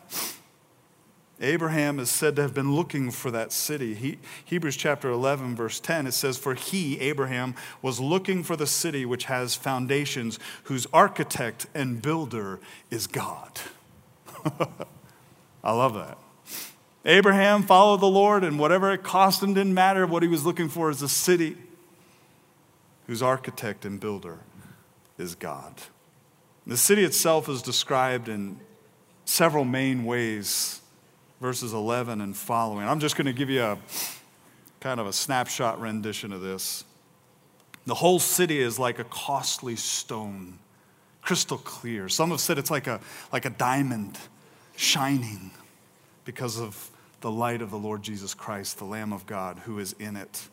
Abraham 1.39 1.99
is 1.99 2.09
said 2.09 2.35
to 2.35 2.41
have 2.41 2.55
been 2.55 2.75
looking 2.75 3.11
for 3.11 3.29
that 3.29 3.51
city. 3.51 3.93
He, 3.93 4.17
Hebrews 4.45 4.75
chapter 4.75 5.09
11, 5.09 5.55
verse 5.55 5.79
10, 5.79 6.07
it 6.07 6.13
says, 6.13 6.37
For 6.37 6.55
he, 6.55 6.99
Abraham, 6.99 7.53
was 7.81 7.99
looking 7.99 8.43
for 8.43 8.55
the 8.55 8.65
city 8.65 9.05
which 9.05 9.25
has 9.25 9.53
foundations, 9.53 10.39
whose 10.63 10.87
architect 10.91 11.67
and 11.75 12.01
builder 12.01 12.59
is 12.89 13.05
God. 13.05 13.61
I 15.63 15.71
love 15.71 15.93
that. 15.93 16.17
Abraham 17.05 17.61
followed 17.61 18.01
the 18.01 18.07
Lord, 18.07 18.43
and 18.43 18.57
whatever 18.57 18.91
it 18.91 19.03
cost 19.03 19.43
him 19.43 19.53
didn't 19.53 19.75
matter. 19.75 20.07
What 20.07 20.23
he 20.23 20.29
was 20.29 20.43
looking 20.43 20.69
for 20.69 20.89
is 20.89 21.03
a 21.03 21.09
city 21.09 21.55
whose 23.05 23.21
architect 23.21 23.85
and 23.85 23.99
builder 23.99 24.39
is 25.19 25.35
God. 25.35 25.75
The 26.65 26.77
city 26.77 27.03
itself 27.03 27.47
is 27.47 27.61
described 27.61 28.27
in 28.27 28.59
several 29.23 29.63
main 29.63 30.03
ways 30.03 30.81
verses 31.39 31.73
11 31.73 32.21
and 32.21 32.35
following. 32.35 32.87
I'm 32.87 32.99
just 32.99 33.15
going 33.15 33.25
to 33.25 33.33
give 33.33 33.49
you 33.49 33.61
a 33.61 33.77
kind 34.79 34.99
of 34.99 35.07
a 35.07 35.13
snapshot 35.13 35.79
rendition 35.79 36.31
of 36.31 36.41
this. 36.41 36.83
The 37.85 37.95
whole 37.95 38.19
city 38.19 38.59
is 38.59 38.77
like 38.77 38.99
a 38.99 39.03
costly 39.05 39.75
stone, 39.75 40.59
crystal 41.21 41.57
clear. 41.57 42.09
Some 42.09 42.31
have 42.31 42.39
said 42.39 42.57
it's 42.57 42.71
like 42.71 42.87
a, 42.87 42.99
like 43.31 43.45
a 43.45 43.49
diamond 43.49 44.17
shining 44.75 45.51
because 46.25 46.59
of 46.59 46.89
the 47.21 47.31
light 47.31 47.61
of 47.61 47.71
the 47.71 47.77
Lord 47.77 48.03
Jesus 48.03 48.33
Christ, 48.33 48.77
the 48.77 48.85
Lamb 48.85 49.13
of 49.13 49.25
God, 49.25 49.59
who 49.59 49.79
is 49.79 49.93
in 49.93 50.15
it. 50.15 50.47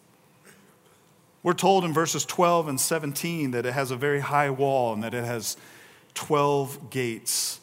We're 1.43 1.53
told 1.53 1.85
in 1.85 1.93
verses 1.93 2.25
12 2.25 2.69
and 2.69 2.81
17 2.81 3.51
that 3.51 3.67
it 3.67 3.75
has 3.75 3.91
a 3.91 3.97
very 3.97 4.21
high 4.21 4.49
wall 4.49 4.95
and 4.95 5.03
that 5.03 5.13
it 5.13 5.25
has 5.25 5.59
12 6.15 6.89
gates. 6.91 7.61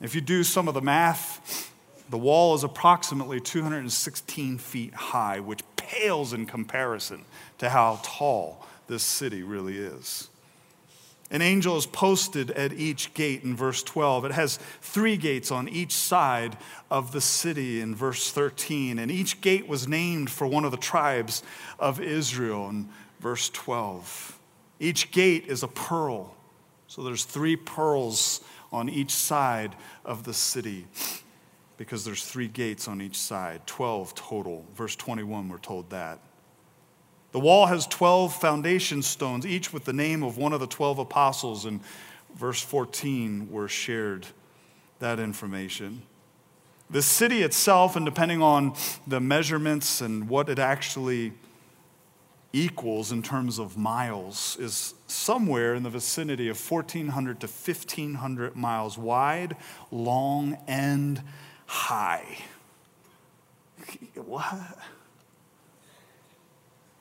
If 0.00 0.14
you 0.14 0.22
do 0.22 0.42
some 0.42 0.68
of 0.68 0.74
the 0.74 0.80
math, 0.80 1.69
the 2.10 2.18
wall 2.18 2.54
is 2.54 2.64
approximately 2.64 3.40
216 3.40 4.58
feet 4.58 4.94
high, 4.94 5.38
which 5.38 5.60
pales 5.76 6.32
in 6.32 6.44
comparison 6.44 7.24
to 7.58 7.70
how 7.70 8.00
tall 8.02 8.66
this 8.88 9.04
city 9.04 9.42
really 9.42 9.78
is. 9.78 10.28
An 11.30 11.42
angel 11.42 11.76
is 11.76 11.86
posted 11.86 12.50
at 12.50 12.72
each 12.72 13.14
gate 13.14 13.44
in 13.44 13.54
verse 13.54 13.84
12. 13.84 14.24
It 14.24 14.32
has 14.32 14.56
three 14.82 15.16
gates 15.16 15.52
on 15.52 15.68
each 15.68 15.92
side 15.92 16.58
of 16.90 17.12
the 17.12 17.20
city 17.20 17.80
in 17.80 17.94
verse 17.94 18.32
13. 18.32 18.98
And 18.98 19.12
each 19.12 19.40
gate 19.40 19.68
was 19.68 19.86
named 19.86 20.28
for 20.28 20.48
one 20.48 20.64
of 20.64 20.72
the 20.72 20.76
tribes 20.76 21.44
of 21.78 22.00
Israel 22.00 22.68
in 22.68 22.88
verse 23.20 23.48
12. 23.50 24.36
Each 24.80 25.12
gate 25.12 25.46
is 25.46 25.62
a 25.62 25.68
pearl. 25.68 26.34
So 26.88 27.04
there's 27.04 27.22
three 27.22 27.54
pearls 27.54 28.40
on 28.72 28.88
each 28.88 29.12
side 29.12 29.76
of 30.04 30.24
the 30.24 30.34
city 30.34 30.88
because 31.80 32.04
there's 32.04 32.22
three 32.22 32.46
gates 32.46 32.88
on 32.88 33.00
each 33.00 33.16
side, 33.16 33.66
12 33.66 34.14
total. 34.14 34.66
Verse 34.74 34.94
21, 34.96 35.48
we're 35.48 35.56
told 35.56 35.88
that. 35.88 36.18
The 37.32 37.40
wall 37.40 37.64
has 37.64 37.86
12 37.86 38.38
foundation 38.38 39.00
stones, 39.00 39.46
each 39.46 39.72
with 39.72 39.86
the 39.86 39.94
name 39.94 40.22
of 40.22 40.36
one 40.36 40.52
of 40.52 40.60
the 40.60 40.66
12 40.66 40.98
apostles. 40.98 41.64
And 41.64 41.80
verse 42.36 42.60
14, 42.60 43.48
we're 43.50 43.66
shared 43.66 44.26
that 44.98 45.18
information. 45.18 46.02
The 46.90 47.00
city 47.00 47.40
itself, 47.40 47.96
and 47.96 48.04
depending 48.04 48.42
on 48.42 48.74
the 49.06 49.18
measurements 49.18 50.02
and 50.02 50.28
what 50.28 50.50
it 50.50 50.58
actually 50.58 51.32
equals 52.52 53.10
in 53.10 53.22
terms 53.22 53.58
of 53.58 53.78
miles 53.78 54.58
is 54.60 54.92
somewhere 55.06 55.74
in 55.74 55.82
the 55.82 55.88
vicinity 55.88 56.50
of 56.50 56.60
1,400 56.60 57.40
to 57.40 57.46
1,500 57.46 58.54
miles 58.54 58.98
wide, 58.98 59.56
long, 59.90 60.58
and 60.68 61.22
high. 61.70 62.38
What? 64.16 64.76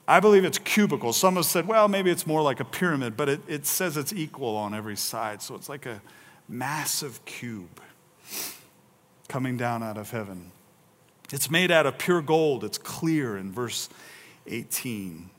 I 0.08 0.20
believe 0.20 0.46
it's 0.46 0.60
cubical. 0.60 1.12
Some 1.12 1.38
have 1.38 1.46
said, 1.46 1.68
well, 1.68 1.88
maybe 1.88 2.12
it's 2.12 2.28
more 2.28 2.44
like 2.44 2.60
a 2.60 2.66
pyramid, 2.66 3.18
but 3.18 3.30
it, 3.30 3.42
it 3.48 3.66
says 3.66 3.98
it's 3.98 4.14
equal 4.14 4.56
on 4.56 4.76
every 4.76 4.96
side. 4.96 5.42
So 5.42 5.56
it's 5.56 5.70
like 5.70 5.88
a 5.88 6.02
massive 6.48 7.26
cube 7.26 7.82
coming 9.28 9.58
down 9.58 9.82
out 9.82 9.98
of 9.98 10.12
heaven. 10.12 10.52
It's 11.32 11.50
made 11.50 11.72
out 11.72 11.88
of 11.88 11.98
pure 11.98 12.22
gold. 12.22 12.64
It's 12.64 12.78
clear 12.78 13.38
in 13.38 13.52
verse 13.52 13.90
18. 14.46 15.32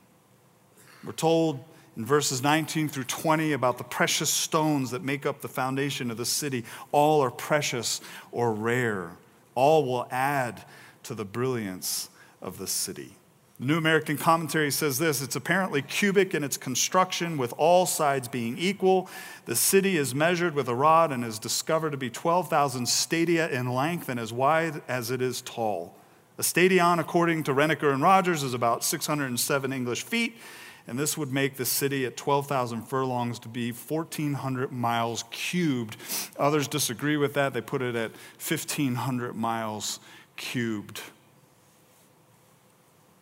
We're 1.04 1.12
told 1.12 1.64
in 1.96 2.04
verses 2.04 2.42
19 2.42 2.88
through 2.88 3.04
20 3.04 3.52
about 3.52 3.78
the 3.78 3.84
precious 3.84 4.30
stones 4.30 4.90
that 4.90 5.02
make 5.02 5.26
up 5.26 5.40
the 5.40 5.48
foundation 5.48 6.10
of 6.10 6.16
the 6.16 6.24
city. 6.24 6.64
All 6.92 7.20
are 7.20 7.30
precious 7.30 8.00
or 8.32 8.52
rare, 8.52 9.12
all 9.54 9.84
will 9.84 10.06
add 10.10 10.64
to 11.04 11.14
the 11.14 11.24
brilliance 11.24 12.08
of 12.40 12.58
the 12.58 12.66
city. 12.66 13.14
The 13.58 13.66
New 13.66 13.76
American 13.76 14.16
Commentary 14.16 14.70
says 14.70 14.98
this 14.98 15.20
it's 15.20 15.36
apparently 15.36 15.82
cubic 15.82 16.34
in 16.34 16.42
its 16.42 16.56
construction, 16.56 17.36
with 17.36 17.52
all 17.58 17.84
sides 17.84 18.26
being 18.26 18.56
equal. 18.56 19.10
The 19.44 19.54
city 19.54 19.98
is 19.98 20.14
measured 20.14 20.54
with 20.54 20.66
a 20.68 20.74
rod 20.74 21.12
and 21.12 21.22
is 21.22 21.38
discovered 21.38 21.90
to 21.90 21.98
be 21.98 22.08
12,000 22.08 22.88
stadia 22.88 23.50
in 23.50 23.68
length 23.74 24.08
and 24.08 24.18
as 24.18 24.32
wide 24.32 24.80
as 24.88 25.10
it 25.10 25.20
is 25.20 25.42
tall. 25.42 25.94
A 26.38 26.42
stadion, 26.42 26.98
according 26.98 27.42
to 27.44 27.52
Rienecker 27.52 27.92
and 27.92 28.00
Rogers, 28.00 28.42
is 28.42 28.54
about 28.54 28.82
607 28.82 29.74
English 29.74 30.04
feet, 30.04 30.38
and 30.90 30.98
this 30.98 31.16
would 31.16 31.32
make 31.32 31.54
the 31.54 31.64
city 31.64 32.04
at 32.04 32.16
12,000 32.16 32.82
furlongs 32.82 33.38
to 33.38 33.48
be 33.48 33.70
1,400 33.70 34.72
miles 34.72 35.22
cubed. 35.30 35.96
Others 36.36 36.66
disagree 36.66 37.16
with 37.16 37.32
that. 37.34 37.54
They 37.54 37.60
put 37.60 37.80
it 37.80 37.94
at 37.94 38.10
1,500 38.44 39.36
miles 39.36 40.00
cubed. 40.36 41.00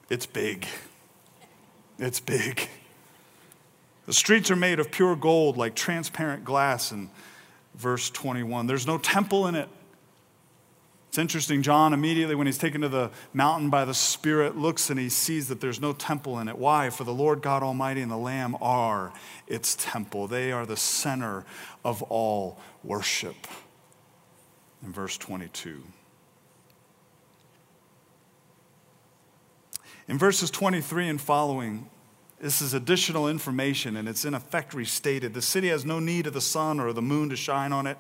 It's 0.09 0.25
big. 0.25 0.67
It's 1.99 2.21
big. 2.21 2.71
The 4.07 4.15
streets 4.15 4.51
are 4.51 4.57
made 4.57 4.81
of 4.81 4.91
pure 4.91 5.15
gold, 5.15 5.59
like 5.59 5.75
transparent 5.75 6.47
glass 6.47 6.91
in 6.91 7.11
verse 7.75 8.09
21. 8.09 8.67
There's 8.67 8.87
no 8.87 8.97
temple 8.97 9.47
in 9.47 9.55
it. 9.55 9.69
It's 11.09 11.17
interesting, 11.17 11.63
John 11.63 11.95
immediately, 11.95 12.35
when 12.35 12.47
he's 12.47 12.59
taken 12.59 12.83
to 12.83 12.89
the 12.89 13.11
mountain 13.33 13.71
by 13.71 13.87
the 13.87 13.95
Spirit, 13.95 14.59
looks 14.59 14.91
and 14.91 15.01
he 15.01 15.09
sees 15.09 15.49
that 15.49 15.61
there's 15.61 15.81
no 15.81 15.95
temple 15.95 16.39
in 16.39 16.49
it. 16.49 16.59
Why? 16.59 16.91
For 16.91 17.05
the 17.05 17.15
Lord 17.15 17.41
God 17.41 17.63
Almighty 17.63 18.03
and 18.03 18.11
the 18.11 18.17
Lamb 18.17 18.57
are 18.61 19.13
its 19.47 19.75
temple. 19.79 20.27
They 20.27 20.53
are 20.53 20.67
the 20.67 20.77
center 20.77 21.47
of 21.83 22.03
all 22.03 22.59
worship. 22.85 23.47
In 24.85 24.93
verse 24.93 25.17
22. 25.17 25.83
In 30.09 30.19
verses 30.19 30.51
23 30.51 31.09
and 31.09 31.21
following, 31.21 31.89
this 32.41 32.63
is 32.63 32.73
additional 32.73 33.29
information, 33.29 33.97
and 33.97 34.09
it's 34.09 34.25
in 34.25 34.35
effect 34.35 34.73
restated. 34.73 35.35
The 35.35 35.43
city 35.43 35.69
has 35.69 35.85
no 35.85 35.99
need 36.01 36.27
of 36.27 36.35
the 36.35 36.41
sun 36.41 36.81
or 36.81 36.93
the 36.93 37.03
moon 37.03 37.31
to 37.31 37.37
shine 37.37 37.73
on 37.73 37.87
it, 37.87 37.99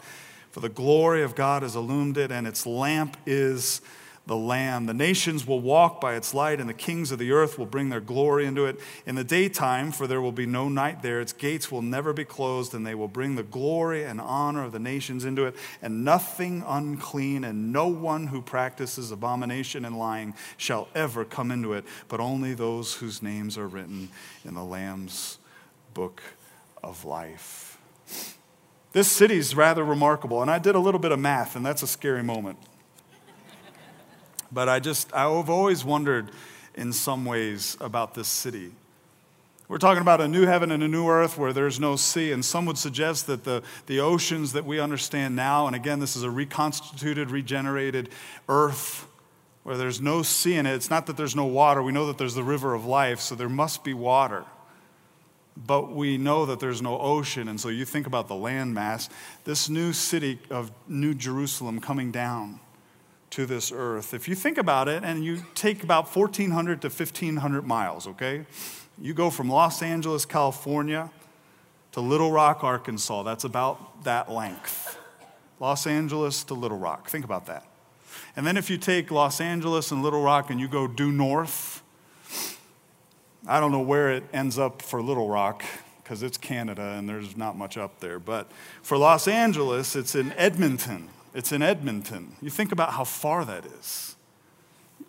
for 0.50 0.60
the 0.60 0.68
glory 0.68 1.22
of 1.22 1.34
God 1.34 1.62
has 1.62 1.76
illumined 1.76 2.18
it, 2.18 2.30
and 2.30 2.46
its 2.46 2.66
lamp 2.66 3.16
is 3.26 3.80
the 4.28 4.36
Lamb. 4.36 4.84
The 4.84 4.94
nations 4.94 5.46
will 5.46 5.60
walk 5.60 6.02
by 6.02 6.14
its 6.14 6.34
light, 6.34 6.60
and 6.60 6.68
the 6.68 6.74
kings 6.74 7.10
of 7.10 7.18
the 7.18 7.32
earth 7.32 7.58
will 7.58 7.66
bring 7.66 7.88
their 7.88 8.00
glory 8.00 8.44
into 8.44 8.66
it. 8.66 8.78
In 9.06 9.14
the 9.14 9.24
daytime, 9.24 9.90
for 9.90 10.06
there 10.06 10.20
will 10.20 10.32
be 10.32 10.44
no 10.44 10.68
night 10.68 11.02
there, 11.02 11.20
its 11.20 11.32
gates 11.32 11.72
will 11.72 11.80
never 11.80 12.12
be 12.12 12.26
closed, 12.26 12.74
and 12.74 12.86
they 12.86 12.94
will 12.94 13.08
bring 13.08 13.36
the 13.36 13.42
glory 13.42 14.04
and 14.04 14.20
honor 14.20 14.64
of 14.64 14.72
the 14.72 14.78
nations 14.78 15.24
into 15.24 15.46
it. 15.46 15.56
And 15.80 16.04
nothing 16.04 16.62
unclean 16.66 17.42
and 17.42 17.72
no 17.72 17.88
one 17.88 18.26
who 18.26 18.42
practices 18.42 19.10
abomination 19.10 19.86
and 19.86 19.98
lying 19.98 20.34
shall 20.58 20.88
ever 20.94 21.24
come 21.24 21.50
into 21.50 21.72
it, 21.72 21.86
but 22.08 22.20
only 22.20 22.52
those 22.52 22.94
whose 22.94 23.22
names 23.22 23.56
are 23.56 23.66
written 23.66 24.10
in 24.44 24.54
the 24.54 24.64
Lamb's 24.64 25.38
book 25.94 26.22
of 26.84 27.06
life. 27.06 27.67
This 28.92 29.10
city 29.10 29.36
is 29.36 29.54
rather 29.54 29.84
remarkable, 29.84 30.40
and 30.40 30.50
I 30.50 30.58
did 30.58 30.74
a 30.74 30.78
little 30.78 31.00
bit 31.00 31.12
of 31.12 31.18
math, 31.18 31.56
and 31.56 31.64
that's 31.64 31.82
a 31.82 31.86
scary 31.86 32.22
moment. 32.22 32.58
But 34.50 34.68
I 34.68 34.80
just, 34.80 35.12
I've 35.14 35.50
always 35.50 35.84
wondered 35.84 36.30
in 36.74 36.92
some 36.92 37.24
ways 37.26 37.76
about 37.80 38.14
this 38.14 38.28
city. 38.28 38.72
We're 39.68 39.76
talking 39.76 40.00
about 40.00 40.22
a 40.22 40.28
new 40.28 40.46
heaven 40.46 40.70
and 40.72 40.82
a 40.82 40.88
new 40.88 41.06
earth 41.06 41.36
where 41.36 41.52
there's 41.52 41.78
no 41.78 41.96
sea, 41.96 42.32
and 42.32 42.42
some 42.42 42.64
would 42.64 42.78
suggest 42.78 43.26
that 43.26 43.44
the, 43.44 43.62
the 43.84 44.00
oceans 44.00 44.54
that 44.54 44.64
we 44.64 44.80
understand 44.80 45.36
now, 45.36 45.66
and 45.66 45.76
again, 45.76 46.00
this 46.00 46.16
is 46.16 46.22
a 46.22 46.30
reconstituted, 46.30 47.30
regenerated 47.30 48.08
earth 48.48 49.06
where 49.64 49.76
there's 49.76 50.00
no 50.00 50.22
sea 50.22 50.54
in 50.54 50.64
it. 50.64 50.72
It's 50.72 50.88
not 50.88 51.04
that 51.06 51.18
there's 51.18 51.36
no 51.36 51.44
water. 51.44 51.82
We 51.82 51.92
know 51.92 52.06
that 52.06 52.16
there's 52.16 52.34
the 52.34 52.42
river 52.42 52.72
of 52.72 52.86
life, 52.86 53.20
so 53.20 53.34
there 53.34 53.50
must 53.50 53.84
be 53.84 53.92
water. 53.92 54.46
But 55.66 55.90
we 55.90 56.18
know 56.18 56.46
that 56.46 56.60
there's 56.60 56.80
no 56.80 56.98
ocean, 56.98 57.48
and 57.48 57.60
so 57.60 57.68
you 57.68 57.84
think 57.84 58.06
about 58.06 58.28
the 58.28 58.34
landmass. 58.34 59.08
This 59.44 59.68
new 59.68 59.92
city 59.92 60.38
of 60.50 60.70
New 60.86 61.14
Jerusalem 61.14 61.80
coming 61.80 62.12
down 62.12 62.60
to 63.30 63.44
this 63.44 63.72
earth. 63.74 64.14
If 64.14 64.28
you 64.28 64.34
think 64.34 64.56
about 64.56 64.88
it, 64.88 65.02
and 65.04 65.24
you 65.24 65.42
take 65.54 65.82
about 65.82 66.14
1,400 66.14 66.80
to 66.82 66.88
1,500 66.88 67.66
miles, 67.66 68.06
okay? 68.06 68.46
You 69.00 69.14
go 69.14 69.30
from 69.30 69.50
Los 69.50 69.82
Angeles, 69.82 70.24
California, 70.24 71.10
to 71.92 72.00
Little 72.00 72.30
Rock, 72.30 72.62
Arkansas. 72.62 73.22
That's 73.24 73.44
about 73.44 74.04
that 74.04 74.30
length. 74.30 74.96
Los 75.60 75.86
Angeles 75.86 76.44
to 76.44 76.54
Little 76.54 76.78
Rock. 76.78 77.08
Think 77.08 77.24
about 77.24 77.46
that. 77.46 77.66
And 78.36 78.46
then 78.46 78.56
if 78.56 78.70
you 78.70 78.78
take 78.78 79.10
Los 79.10 79.40
Angeles 79.40 79.90
and 79.90 80.02
Little 80.02 80.22
Rock 80.22 80.50
and 80.50 80.60
you 80.60 80.68
go 80.68 80.86
due 80.86 81.10
north, 81.10 81.82
I 83.48 83.60
don't 83.60 83.72
know 83.72 83.80
where 83.80 84.12
it 84.12 84.24
ends 84.30 84.58
up 84.58 84.82
for 84.82 85.00
Little 85.00 85.26
Rock 85.26 85.64
because 86.02 86.22
it's 86.22 86.36
Canada 86.36 86.82
and 86.98 87.08
there's 87.08 87.34
not 87.34 87.56
much 87.56 87.78
up 87.78 87.98
there. 88.00 88.18
But 88.18 88.52
for 88.82 88.98
Los 88.98 89.26
Angeles, 89.26 89.96
it's 89.96 90.14
in 90.14 90.32
Edmonton. 90.32 91.08
It's 91.34 91.50
in 91.50 91.62
Edmonton. 91.62 92.36
You 92.42 92.50
think 92.50 92.72
about 92.72 92.92
how 92.92 93.04
far 93.04 93.46
that 93.46 93.64
is 93.64 94.16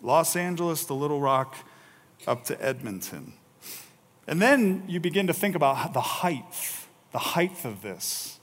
Los 0.02 0.36
Angeles 0.36 0.86
to 0.86 0.94
Little 0.94 1.20
Rock 1.20 1.54
up 2.26 2.44
to 2.44 2.64
Edmonton. 2.64 3.34
And 4.26 4.40
then 4.40 4.84
you 4.88 5.00
begin 5.00 5.26
to 5.26 5.34
think 5.34 5.54
about 5.54 5.92
the 5.92 6.00
height, 6.00 6.44
the 7.12 7.18
height 7.18 7.66
of 7.66 7.82
this. 7.82 8.40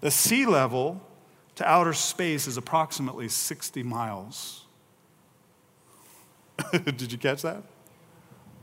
The 0.00 0.12
sea 0.12 0.46
level 0.46 1.00
to 1.56 1.68
outer 1.68 1.94
space 1.94 2.46
is 2.46 2.56
approximately 2.56 3.28
60 3.28 3.82
miles. 3.82 4.66
Did 6.72 7.10
you 7.10 7.18
catch 7.18 7.42
that? 7.42 7.64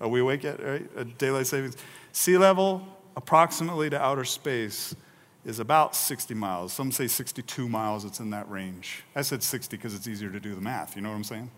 Are 0.06 0.08
we 0.08 0.20
awake 0.20 0.44
yet? 0.44 0.64
Right? 0.64 1.18
Daylight 1.18 1.48
savings. 1.48 1.76
Sea 2.12 2.38
level 2.38 2.88
approximately 3.16 3.90
to 3.90 4.00
outer 4.00 4.24
space 4.24 4.96
is 5.44 5.58
about 5.58 5.96
60 5.96 6.36
miles. 6.36 6.74
Some 6.74 6.92
say 6.92 7.08
62 7.08 7.68
miles, 7.68 8.06
it's 8.06 8.20
in 8.20 8.30
that 8.30 8.48
range. 8.48 9.04
I 9.16 9.24
said 9.24 9.42
60 9.42 9.76
because 9.76 9.96
it's 9.96 10.08
easier 10.08 10.30
to 10.30 10.40
do 10.40 10.54
the 10.54 10.62
math. 10.62 10.96
You 10.96 11.02
know 11.02 11.10
what 11.10 11.16
I'm 11.16 11.24
saying? 11.24 11.50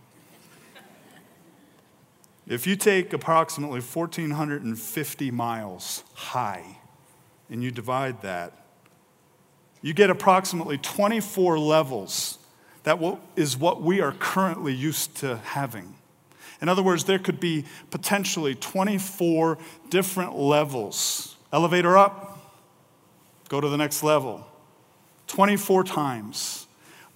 if 2.47 2.65
you 2.65 2.77
take 2.77 3.11
approximately 3.11 3.81
1,450 3.81 5.31
miles 5.31 6.05
high 6.13 6.77
and 7.49 7.61
you 7.61 7.69
divide 7.69 8.21
that, 8.21 8.53
you 9.81 9.93
get 9.93 10.09
approximately 10.09 10.77
24 10.77 11.59
levels. 11.59 12.37
That 12.83 12.97
is 13.35 13.57
what 13.57 13.81
we 13.81 13.99
are 13.99 14.13
currently 14.13 14.73
used 14.73 15.17
to 15.17 15.35
having. 15.35 15.95
In 16.61 16.69
other 16.69 16.83
words, 16.83 17.03
there 17.03 17.19
could 17.19 17.39
be 17.39 17.65
potentially 17.91 18.55
24 18.55 19.57
different 19.89 20.37
levels. 20.37 21.35
Elevator 21.53 21.97
up, 21.97 22.37
Go 23.49 23.61
to 23.61 23.69
the 23.69 23.77
next 23.77 24.03
level. 24.03 24.45
24 25.27 25.83
times 25.83 26.67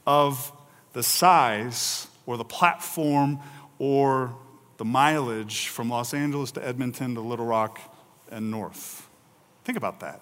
of 0.05 0.51
the 0.93 1.03
size 1.03 2.07
or 2.25 2.37
the 2.37 2.45
platform 2.45 3.39
or 3.79 4.35
the 4.77 4.85
mileage 4.85 5.67
from 5.67 5.89
Los 5.89 6.13
Angeles 6.13 6.51
to 6.51 6.65
Edmonton 6.65 7.15
to 7.15 7.21
Little 7.21 7.45
Rock 7.45 7.79
and 8.29 8.49
north. 8.49 9.07
Think 9.63 9.77
about 9.77 9.99
that. 9.99 10.21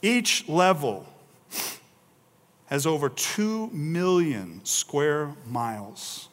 Each 0.00 0.48
level 0.48 1.06
has 2.66 2.86
over 2.86 3.08
2 3.08 3.68
million 3.68 4.60
square 4.64 5.34
miles. 5.46 6.28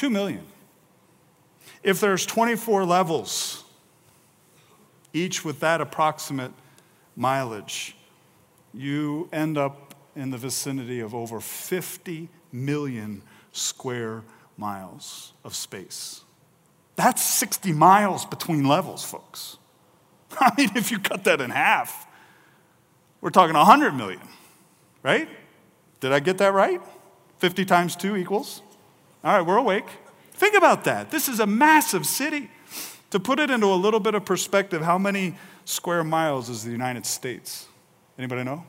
2 0.00 0.08
million. 0.08 0.46
If 1.82 2.00
there's 2.00 2.24
24 2.24 2.86
levels, 2.86 3.64
each 5.12 5.44
with 5.44 5.60
that 5.60 5.82
approximate 5.82 6.52
mileage, 7.16 7.94
you 8.72 9.28
end 9.30 9.58
up 9.58 9.94
in 10.16 10.30
the 10.30 10.38
vicinity 10.38 11.00
of 11.00 11.14
over 11.14 11.38
50 11.38 12.30
million 12.50 13.20
square 13.52 14.22
miles 14.56 15.34
of 15.44 15.54
space. 15.54 16.22
That's 16.96 17.22
60 17.22 17.74
miles 17.74 18.24
between 18.24 18.64
levels, 18.64 19.04
folks. 19.04 19.58
I 20.40 20.50
mean, 20.56 20.70
if 20.76 20.90
you 20.90 20.98
cut 20.98 21.24
that 21.24 21.42
in 21.42 21.50
half, 21.50 22.06
we're 23.20 23.28
talking 23.28 23.54
100 23.54 23.92
million, 23.94 24.22
right? 25.02 25.28
Did 26.00 26.12
I 26.12 26.20
get 26.20 26.38
that 26.38 26.54
right? 26.54 26.80
50 27.36 27.66
times 27.66 27.96
2 27.96 28.16
equals? 28.16 28.62
All 29.22 29.36
right, 29.36 29.46
we're 29.46 29.56
awake. 29.56 29.86
Think 30.32 30.56
about 30.56 30.84
that. 30.84 31.10
This 31.10 31.28
is 31.28 31.40
a 31.40 31.46
massive 31.46 32.06
city. 32.06 32.50
To 33.10 33.20
put 33.20 33.40
it 33.40 33.50
into 33.50 33.66
a 33.66 33.74
little 33.74 34.00
bit 34.00 34.14
of 34.14 34.24
perspective, 34.24 34.82
how 34.82 34.96
many 34.96 35.34
square 35.64 36.04
miles 36.04 36.48
is 36.48 36.64
the 36.64 36.70
United 36.70 37.04
States? 37.04 37.66
Anybody 38.16 38.44
know? 38.44 38.64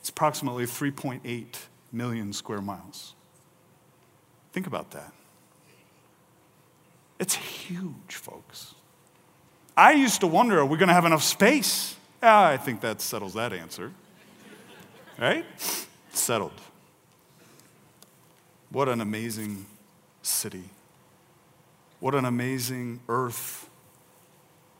It's 0.00 0.10
approximately 0.10 0.64
3.8 0.64 1.46
million 1.92 2.32
square 2.32 2.60
miles. 2.60 3.14
Think 4.52 4.66
about 4.66 4.90
that. 4.90 5.12
It's 7.18 7.36
huge, 7.36 8.16
folks. 8.16 8.74
I 9.76 9.92
used 9.92 10.20
to 10.20 10.26
wonder 10.26 10.58
are 10.58 10.66
we 10.66 10.76
going 10.76 10.88
to 10.88 10.94
have 10.94 11.04
enough 11.04 11.22
space? 11.22 11.96
Yeah, 12.22 12.40
I 12.48 12.56
think 12.56 12.80
that 12.80 13.00
settles 13.00 13.34
that 13.34 13.52
answer. 13.52 13.92
Right? 15.18 15.46
Settled. 16.12 16.60
What 18.72 18.88
an 18.88 19.02
amazing 19.02 19.66
city. 20.22 20.64
What 22.00 22.14
an 22.14 22.24
amazing 22.24 23.00
earth. 23.06 23.68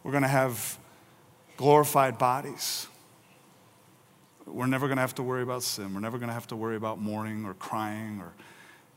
We're 0.02 0.12
going 0.12 0.22
to 0.22 0.28
have 0.28 0.78
glorified 1.59 2.16
bodies. 2.16 2.87
We're 4.46 4.66
never 4.66 4.87
going 4.87 4.96
to 4.96 5.02
have 5.02 5.14
to 5.16 5.22
worry 5.22 5.42
about 5.42 5.62
sin. 5.62 5.92
We're 5.92 6.00
never 6.00 6.16
going 6.16 6.28
to 6.28 6.35
have 6.35 6.46
to 6.48 6.57
worry 6.57 6.76
about 6.76 7.00
mourning 7.00 7.44
or 7.44 7.52
crying 7.52 8.20
or 8.22 8.33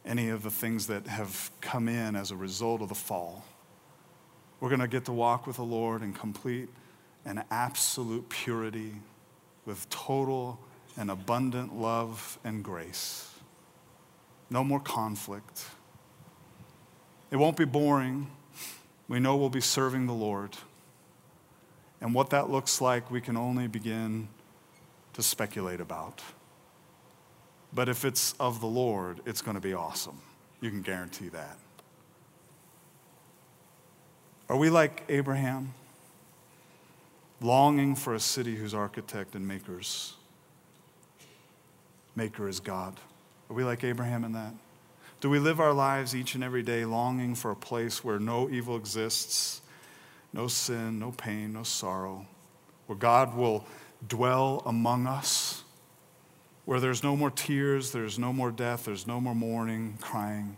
any 0.06 0.30
of 0.30 0.44
the 0.44 0.50
things 0.50 0.88
that 0.88 1.08
have 1.08 1.52
come 1.60 1.90
in 1.90 2.16
as 2.16 2.32
a 2.32 2.38
result 2.38 2.82
of 2.82 2.88
the 2.88 2.96
fall. 2.96 3.44
We're 4.62 4.70
going 4.70 4.80
to 4.80 4.88
get 4.88 5.04
to 5.06 5.12
walk 5.12 5.46
with 5.46 5.58
the 5.58 5.64
Lord 5.64 6.04
in 6.04 6.14
complete 6.14 6.70
and 7.26 7.44
absolute 7.52 8.30
purity 8.30 8.94
with 9.66 9.90
total 9.90 10.58
and 10.98 11.12
abundant 11.12 11.76
love 11.76 12.40
and 12.46 12.64
grace. 12.64 13.35
No 14.50 14.64
more 14.64 14.80
conflict. 14.80 15.66
It 17.32 17.38
won't 17.38 17.58
be 17.58 17.66
boring. 17.66 18.28
We 19.08 19.20
know 19.20 19.36
we'll 19.36 19.50
be 19.50 19.62
serving 19.62 20.08
the 20.08 20.14
Lord. 20.14 20.56
And 22.02 22.14
what 22.14 22.30
that 22.30 22.50
looks 22.50 22.82
like, 22.82 23.10
we 23.10 23.22
can 23.22 23.38
only 23.38 23.68
begin 23.68 24.28
to 25.14 25.24
speculate 25.24 25.80
about. 25.80 26.22
But 27.74 27.90
if 27.90 28.06
it's 28.06 28.34
of 28.40 28.62
the 28.62 28.68
Lord, 28.68 29.22
it's 29.26 29.42
going 29.42 29.56
to 29.56 29.62
be 29.62 29.74
awesome. 29.74 30.20
You 30.62 30.70
can 30.70 30.82
guarantee 30.82 31.30
that. 31.30 31.58
Are 34.48 34.58
we 34.58 34.70
like 34.70 35.04
Abraham, 35.10 35.74
longing 37.42 37.96
for 37.96 38.14
a 38.14 38.20
city 38.20 38.56
whose 38.56 38.74
architect 38.74 39.36
and 39.36 39.48
makers 39.48 40.14
maker 42.16 42.48
is 42.48 42.60
God? 42.60 43.00
Are 43.50 43.54
we 43.54 43.64
like 43.64 43.84
Abraham 43.84 44.24
in 44.24 44.34
that? 44.34 44.54
Do 45.22 45.30
we 45.30 45.40
live 45.40 45.60
our 45.60 45.74
lives 45.74 46.16
each 46.16 46.36
and 46.36 46.44
every 46.44 46.64
day 46.64 46.86
longing 46.86 47.36
for 47.36 47.52
a 47.52 47.56
place 47.56 48.04
where 48.04 48.20
no 48.20 48.50
evil 48.50 48.76
exists, 48.76 49.62
no 50.34 50.48
sin, 50.48 51.00
no 51.00 51.12
pain, 51.12 51.54
no 51.54 51.64
sorrow, 51.64 52.26
where 52.88 52.98
God 52.98 53.36
will 53.36 53.66
dwell 54.08 54.62
among 54.66 55.08
us? 55.08 55.64
where 56.66 56.80
there's 56.80 57.04
no 57.04 57.16
more 57.16 57.32
tears, 57.32 57.92
there's 57.92 58.20
no 58.20 58.34
more 58.34 58.52
death, 58.52 58.86
there's 58.86 59.08
no 59.08 59.22
more 59.22 59.36
mourning, 59.36 59.98
crying, 60.02 60.58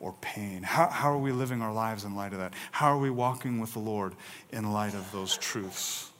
or 0.00 0.14
pain. 0.20 0.62
How, 0.62 0.88
how 0.88 1.12
are 1.12 1.18
we 1.18 1.32
living 1.32 1.60
our 1.60 1.72
lives 1.72 2.04
in 2.04 2.14
light 2.14 2.32
of 2.32 2.38
that? 2.38 2.54
How 2.70 2.92
are 2.92 2.98
we 2.98 3.10
walking 3.10 3.60
with 3.60 3.72
the 3.72 3.80
Lord 3.80 4.14
in 4.52 4.72
light 4.72 4.94
of 4.94 5.10
those 5.10 5.36
truths? 5.36 6.10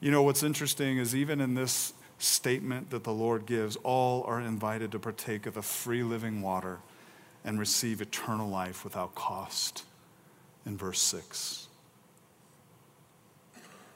You 0.00 0.10
know, 0.10 0.22
what's 0.22 0.42
interesting 0.42 0.98
is 0.98 1.14
even 1.14 1.40
in 1.40 1.54
this 1.54 1.92
statement 2.18 2.90
that 2.90 3.04
the 3.04 3.12
Lord 3.12 3.46
gives, 3.46 3.76
all 3.76 4.24
are 4.24 4.40
invited 4.40 4.92
to 4.92 4.98
partake 4.98 5.46
of 5.46 5.54
the 5.54 5.62
free 5.62 6.02
living 6.02 6.42
water 6.42 6.78
and 7.44 7.58
receive 7.58 8.00
eternal 8.00 8.48
life 8.48 8.84
without 8.84 9.14
cost 9.14 9.84
in 10.66 10.76
verse 10.76 11.00
6. 11.00 11.68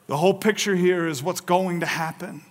The 0.07 0.17
whole 0.17 0.35
picture 0.35 0.77
here 0.77 1.07
is 1.07 1.23
what's 1.23 1.41
going 1.41 1.81
to 1.81 1.87
happen. 1.87 2.43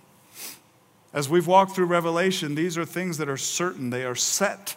As 1.12 1.28
we've 1.28 1.46
walked 1.46 1.74
through 1.74 1.86
Revelation, 1.86 2.54
these 2.54 2.78
are 2.78 2.84
things 2.84 3.18
that 3.18 3.28
are 3.28 3.36
certain, 3.36 3.90
they 3.90 4.04
are 4.04 4.14
set. 4.14 4.76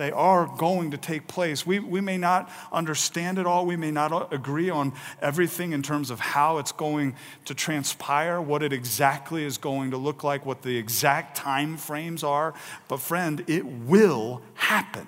They 0.00 0.12
are 0.12 0.46
going 0.56 0.92
to 0.92 0.96
take 0.96 1.28
place. 1.28 1.66
We, 1.66 1.78
we 1.78 2.00
may 2.00 2.16
not 2.16 2.50
understand 2.72 3.38
it 3.38 3.44
all. 3.44 3.66
We 3.66 3.76
may 3.76 3.90
not 3.90 4.12
uh, 4.12 4.28
agree 4.30 4.70
on 4.70 4.94
everything 5.20 5.74
in 5.74 5.82
terms 5.82 6.10
of 6.10 6.20
how 6.20 6.56
it's 6.56 6.72
going 6.72 7.16
to 7.44 7.54
transpire, 7.54 8.40
what 8.40 8.62
it 8.62 8.72
exactly 8.72 9.44
is 9.44 9.58
going 9.58 9.90
to 9.90 9.98
look 9.98 10.24
like, 10.24 10.46
what 10.46 10.62
the 10.62 10.74
exact 10.78 11.36
time 11.36 11.76
frames 11.76 12.24
are. 12.24 12.54
But, 12.88 13.00
friend, 13.00 13.44
it 13.46 13.66
will 13.66 14.40
happen. 14.54 15.06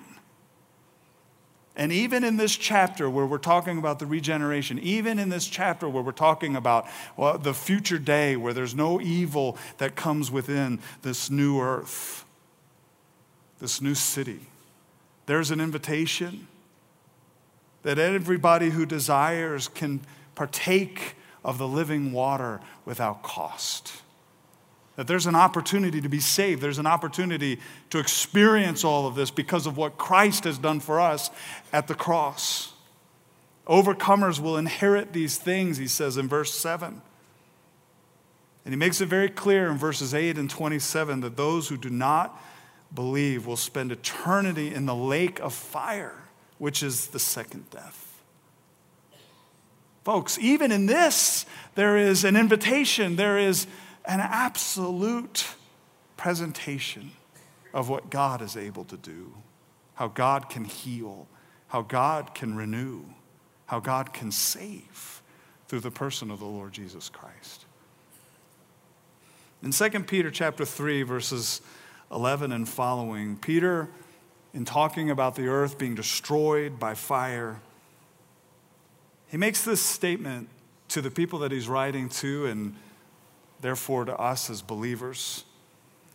And 1.75 1.91
even 1.91 2.23
in 2.23 2.37
this 2.37 2.55
chapter 2.55 3.09
where 3.09 3.25
we're 3.25 3.39
talking 3.39 3.79
about 3.79 3.97
the 3.97 4.05
regeneration, 4.05 4.77
even 4.77 5.17
in 5.17 5.29
this 5.29 5.47
chapter 5.47 5.89
where 5.89 6.03
we're 6.03 6.11
talking 6.11 6.55
about 6.55 6.85
well, 7.17 7.39
the 7.39 7.55
future 7.55 7.97
day 7.97 8.35
where 8.35 8.53
there's 8.53 8.75
no 8.75 9.01
evil 9.01 9.57
that 9.79 9.95
comes 9.95 10.29
within 10.29 10.79
this 11.01 11.31
new 11.31 11.59
earth, 11.59 12.25
this 13.59 13.81
new 13.81 13.95
city, 13.95 14.41
there's 15.25 15.51
an 15.51 15.61
invitation 15.61 16.47
that 17.83 17.99
everybody 17.99 18.69
who 18.69 18.85
desires 18.85 19.67
can 19.67 20.01
partake 20.35 21.15
of 21.43 21.57
the 21.57 21.67
living 21.67 22.11
water 22.11 22.61
without 22.85 23.23
cost. 23.23 24.01
That 24.95 25.07
there's 25.07 25.25
an 25.25 25.35
opportunity 25.35 26.01
to 26.01 26.09
be 26.09 26.19
saved. 26.19 26.61
There's 26.61 26.77
an 26.79 26.85
opportunity 26.85 27.59
to 27.89 27.99
experience 27.99 28.83
all 28.83 29.07
of 29.07 29.15
this 29.15 29.31
because 29.31 29.65
of 29.65 29.75
what 29.75 29.97
Christ 29.97 30.43
has 30.43 30.57
done 30.57 30.79
for 30.79 30.99
us 30.99 31.29
at 31.71 31.87
the 31.87 31.95
cross. 31.95 32.73
Overcomers 33.67 34.39
will 34.39 34.57
inherit 34.57 35.13
these 35.13 35.37
things, 35.37 35.77
he 35.77 35.87
says 35.87 36.17
in 36.17 36.27
verse 36.27 36.53
7. 36.53 37.01
And 38.65 38.73
he 38.73 38.77
makes 38.77 39.01
it 39.01 39.07
very 39.07 39.29
clear 39.29 39.69
in 39.69 39.77
verses 39.77 40.13
8 40.13 40.37
and 40.37 40.49
27 40.49 41.21
that 41.21 41.37
those 41.37 41.67
who 41.67 41.77
do 41.77 41.89
not 41.89 42.39
believe 42.93 43.45
will 43.45 43.57
spend 43.57 43.91
eternity 43.91 44.73
in 44.73 44.85
the 44.85 44.95
lake 44.95 45.39
of 45.39 45.53
fire, 45.53 46.23
which 46.57 46.83
is 46.83 47.07
the 47.07 47.19
second 47.19 47.69
death. 47.69 48.21
Folks, 50.03 50.37
even 50.39 50.71
in 50.71 50.85
this, 50.85 51.45
there 51.75 51.97
is 51.97 52.23
an 52.23 52.35
invitation, 52.35 53.15
there 53.15 53.37
is 53.37 53.67
an 54.05 54.19
absolute 54.19 55.47
presentation 56.17 57.11
of 57.73 57.89
what 57.89 58.09
God 58.09 58.41
is 58.41 58.57
able 58.57 58.83
to 58.85 58.97
do, 58.97 59.33
how 59.95 60.09
God 60.09 60.49
can 60.49 60.65
heal, 60.65 61.27
how 61.67 61.81
God 61.81 62.35
can 62.35 62.55
renew, 62.55 63.01
how 63.65 63.79
God 63.79 64.13
can 64.13 64.31
save 64.31 65.21
through 65.67 65.79
the 65.79 65.91
person 65.91 66.29
of 66.29 66.39
the 66.39 66.45
Lord 66.45 66.73
Jesus 66.73 67.09
Christ. 67.09 67.65
In 69.63 69.71
2 69.71 69.89
Peter 70.01 70.29
chapter 70.29 70.65
3 70.65 71.03
verses 71.03 71.61
11 72.11 72.51
and 72.51 72.67
following, 72.67 73.37
Peter 73.37 73.89
in 74.53 74.65
talking 74.65 75.09
about 75.09 75.35
the 75.35 75.47
earth 75.47 75.77
being 75.77 75.95
destroyed 75.95 76.79
by 76.79 76.93
fire, 76.93 77.59
he 79.27 79.37
makes 79.37 79.63
this 79.63 79.81
statement 79.81 80.47
to 80.89 81.01
the 81.01 81.09
people 81.09 81.39
that 81.39 81.51
he's 81.51 81.67
writing 81.67 82.07
to 82.07 82.45
and 82.45 82.75
therefore 83.61 84.05
to 84.05 84.15
us 84.17 84.49
as 84.49 84.61
believers. 84.61 85.43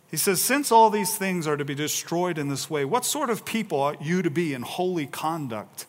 He 0.09 0.15
says, 0.15 0.41
Since 0.41 0.71
all 0.71 0.89
these 0.89 1.17
things 1.17 1.47
are 1.47 1.57
to 1.57 1.65
be 1.65 1.75
destroyed 1.75 2.37
in 2.37 2.47
this 2.47 2.69
way, 2.69 2.85
what 2.85 3.03
sort 3.03 3.29
of 3.29 3.43
people 3.43 3.81
ought 3.81 4.01
you 4.01 4.21
to 4.21 4.29
be 4.29 4.53
in 4.53 4.61
holy 4.61 5.05
conduct 5.05 5.85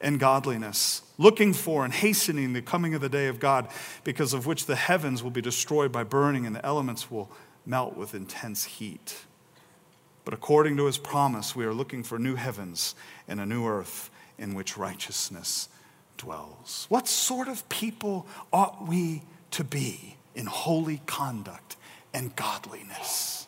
and 0.00 0.18
godliness, 0.18 1.02
looking 1.18 1.52
for 1.52 1.84
and 1.84 1.92
hastening 1.92 2.54
the 2.54 2.62
coming 2.62 2.94
of 2.94 3.02
the 3.02 3.10
day 3.10 3.26
of 3.26 3.38
God, 3.38 3.68
because 4.02 4.32
of 4.32 4.46
which 4.46 4.64
the 4.64 4.76
heavens 4.76 5.22
will 5.22 5.30
be 5.30 5.42
destroyed 5.42 5.92
by 5.92 6.02
burning 6.02 6.46
and 6.46 6.56
the 6.56 6.64
elements 6.64 7.10
will 7.10 7.30
melt 7.66 7.94
with 7.94 8.14
intense 8.14 8.64
heat? 8.64 9.26
But 10.24 10.34
according 10.34 10.76
to 10.76 10.86
his 10.86 10.98
promise, 10.98 11.56
we 11.56 11.64
are 11.64 11.74
looking 11.74 12.02
for 12.02 12.18
new 12.18 12.34
heavens 12.34 12.94
and 13.26 13.40
a 13.40 13.46
new 13.46 13.66
earth 13.66 14.10
in 14.38 14.54
which 14.54 14.76
righteousness 14.76 15.68
dwells. 16.16 16.86
What 16.88 17.08
sort 17.08 17.48
of 17.48 17.68
people 17.68 18.26
ought 18.52 18.86
we 18.86 19.22
to 19.52 19.64
be? 19.64 20.16
in 20.34 20.46
holy 20.46 21.00
conduct 21.06 21.76
and 22.14 22.34
godliness. 22.36 23.46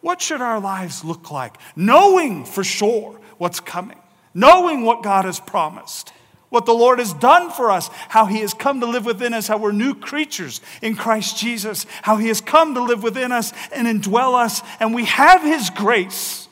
What 0.00 0.22
should 0.22 0.40
our 0.40 0.60
lives 0.60 1.04
look 1.04 1.30
like? 1.30 1.56
Knowing 1.76 2.44
for 2.44 2.64
sure 2.64 3.20
what's 3.38 3.60
coming, 3.60 3.98
knowing 4.32 4.82
what 4.82 5.02
God 5.02 5.24
has 5.24 5.40
promised, 5.40 6.12
what 6.50 6.66
the 6.66 6.74
Lord 6.74 6.98
has 6.98 7.14
done 7.14 7.50
for 7.50 7.70
us, 7.70 7.88
how 8.08 8.26
He 8.26 8.40
has 8.40 8.52
come 8.52 8.80
to 8.80 8.86
live 8.86 9.06
within 9.06 9.32
us, 9.32 9.46
how 9.46 9.56
we're 9.56 9.72
new 9.72 9.94
creatures 9.94 10.60
in 10.82 10.96
Christ 10.96 11.38
Jesus, 11.38 11.86
how 12.02 12.16
He 12.16 12.28
has 12.28 12.40
come 12.40 12.74
to 12.74 12.82
live 12.82 13.02
within 13.02 13.32
us 13.32 13.52
and 13.72 13.86
indwell 13.86 14.34
us, 14.34 14.60
and 14.78 14.92
we 14.94 15.06
have 15.06 15.42
His 15.42 15.70
grace. 15.70 16.48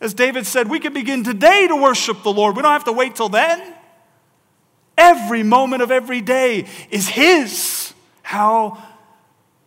As 0.00 0.14
David 0.14 0.46
said, 0.46 0.68
we 0.68 0.78
can 0.78 0.92
begin 0.92 1.24
today 1.24 1.66
to 1.68 1.76
worship 1.76 2.22
the 2.22 2.32
Lord. 2.32 2.54
We 2.56 2.62
don't 2.62 2.72
have 2.72 2.84
to 2.84 2.92
wait 2.92 3.16
till 3.16 3.28
then. 3.28 3.74
Every 4.98 5.42
moment 5.42 5.82
of 5.82 5.90
every 5.90 6.20
day 6.20 6.66
is 6.90 7.08
His. 7.08 7.94
How 8.22 8.82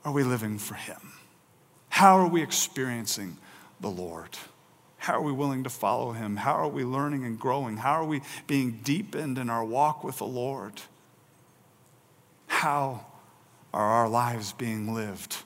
are 0.03 0.11
we 0.11 0.23
living 0.23 0.59
for 0.59 0.75
Him? 0.75 1.13
How 1.89 2.17
are 2.17 2.27
we 2.27 2.43
experiencing 2.43 3.37
the 3.79 3.89
Lord? 3.89 4.37
How 5.05 5.19
are 5.19 5.21
we 5.21 5.33
willing 5.33 5.63
to 5.65 5.69
follow 5.69 6.13
Him? 6.13 6.35
How 6.35 6.53
are 6.53 6.67
we 6.67 6.83
learning 6.83 7.25
and 7.25 7.39
growing? 7.39 7.77
How 7.77 7.91
are 7.91 8.05
we 8.05 8.21
being 8.47 8.79
deepened 8.83 9.37
in 9.37 9.51
our 9.51 9.63
walk 9.63 10.03
with 10.03 10.17
the 10.17 10.25
Lord? 10.25 10.81
How 12.47 13.05
are 13.71 13.85
our 13.85 14.09
lives 14.09 14.53
being 14.53 14.95
lived 14.95 15.43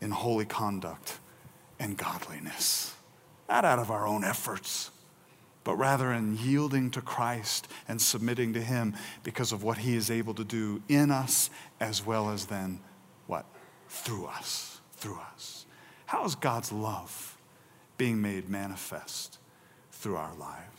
in 0.00 0.12
holy 0.12 0.44
conduct 0.44 1.18
and 1.80 1.96
godliness? 1.96 2.94
Not 3.48 3.64
out 3.64 3.80
of 3.80 3.90
our 3.90 4.06
own 4.06 4.22
efforts, 4.22 4.92
but 5.64 5.74
rather 5.74 6.12
in 6.12 6.38
yielding 6.38 6.92
to 6.92 7.00
Christ 7.00 7.66
and 7.88 8.00
submitting 8.00 8.52
to 8.52 8.62
Him 8.62 8.94
because 9.24 9.50
of 9.50 9.64
what 9.64 9.78
He 9.78 9.96
is 9.96 10.12
able 10.12 10.34
to 10.34 10.44
do 10.44 10.80
in 10.88 11.10
us 11.10 11.50
as 11.80 12.06
well 12.06 12.30
as 12.30 12.46
then 12.46 12.78
what? 13.26 13.46
Through 13.88 14.26
us. 14.26 14.80
Through 14.92 15.18
us. 15.34 15.66
How 16.06 16.24
is 16.24 16.36
God's 16.36 16.70
love 16.70 17.34
being 17.98 18.22
made 18.22 18.48
manifest 18.48 19.38
through 19.92 20.16
our 20.16 20.34
lives? 20.36 20.77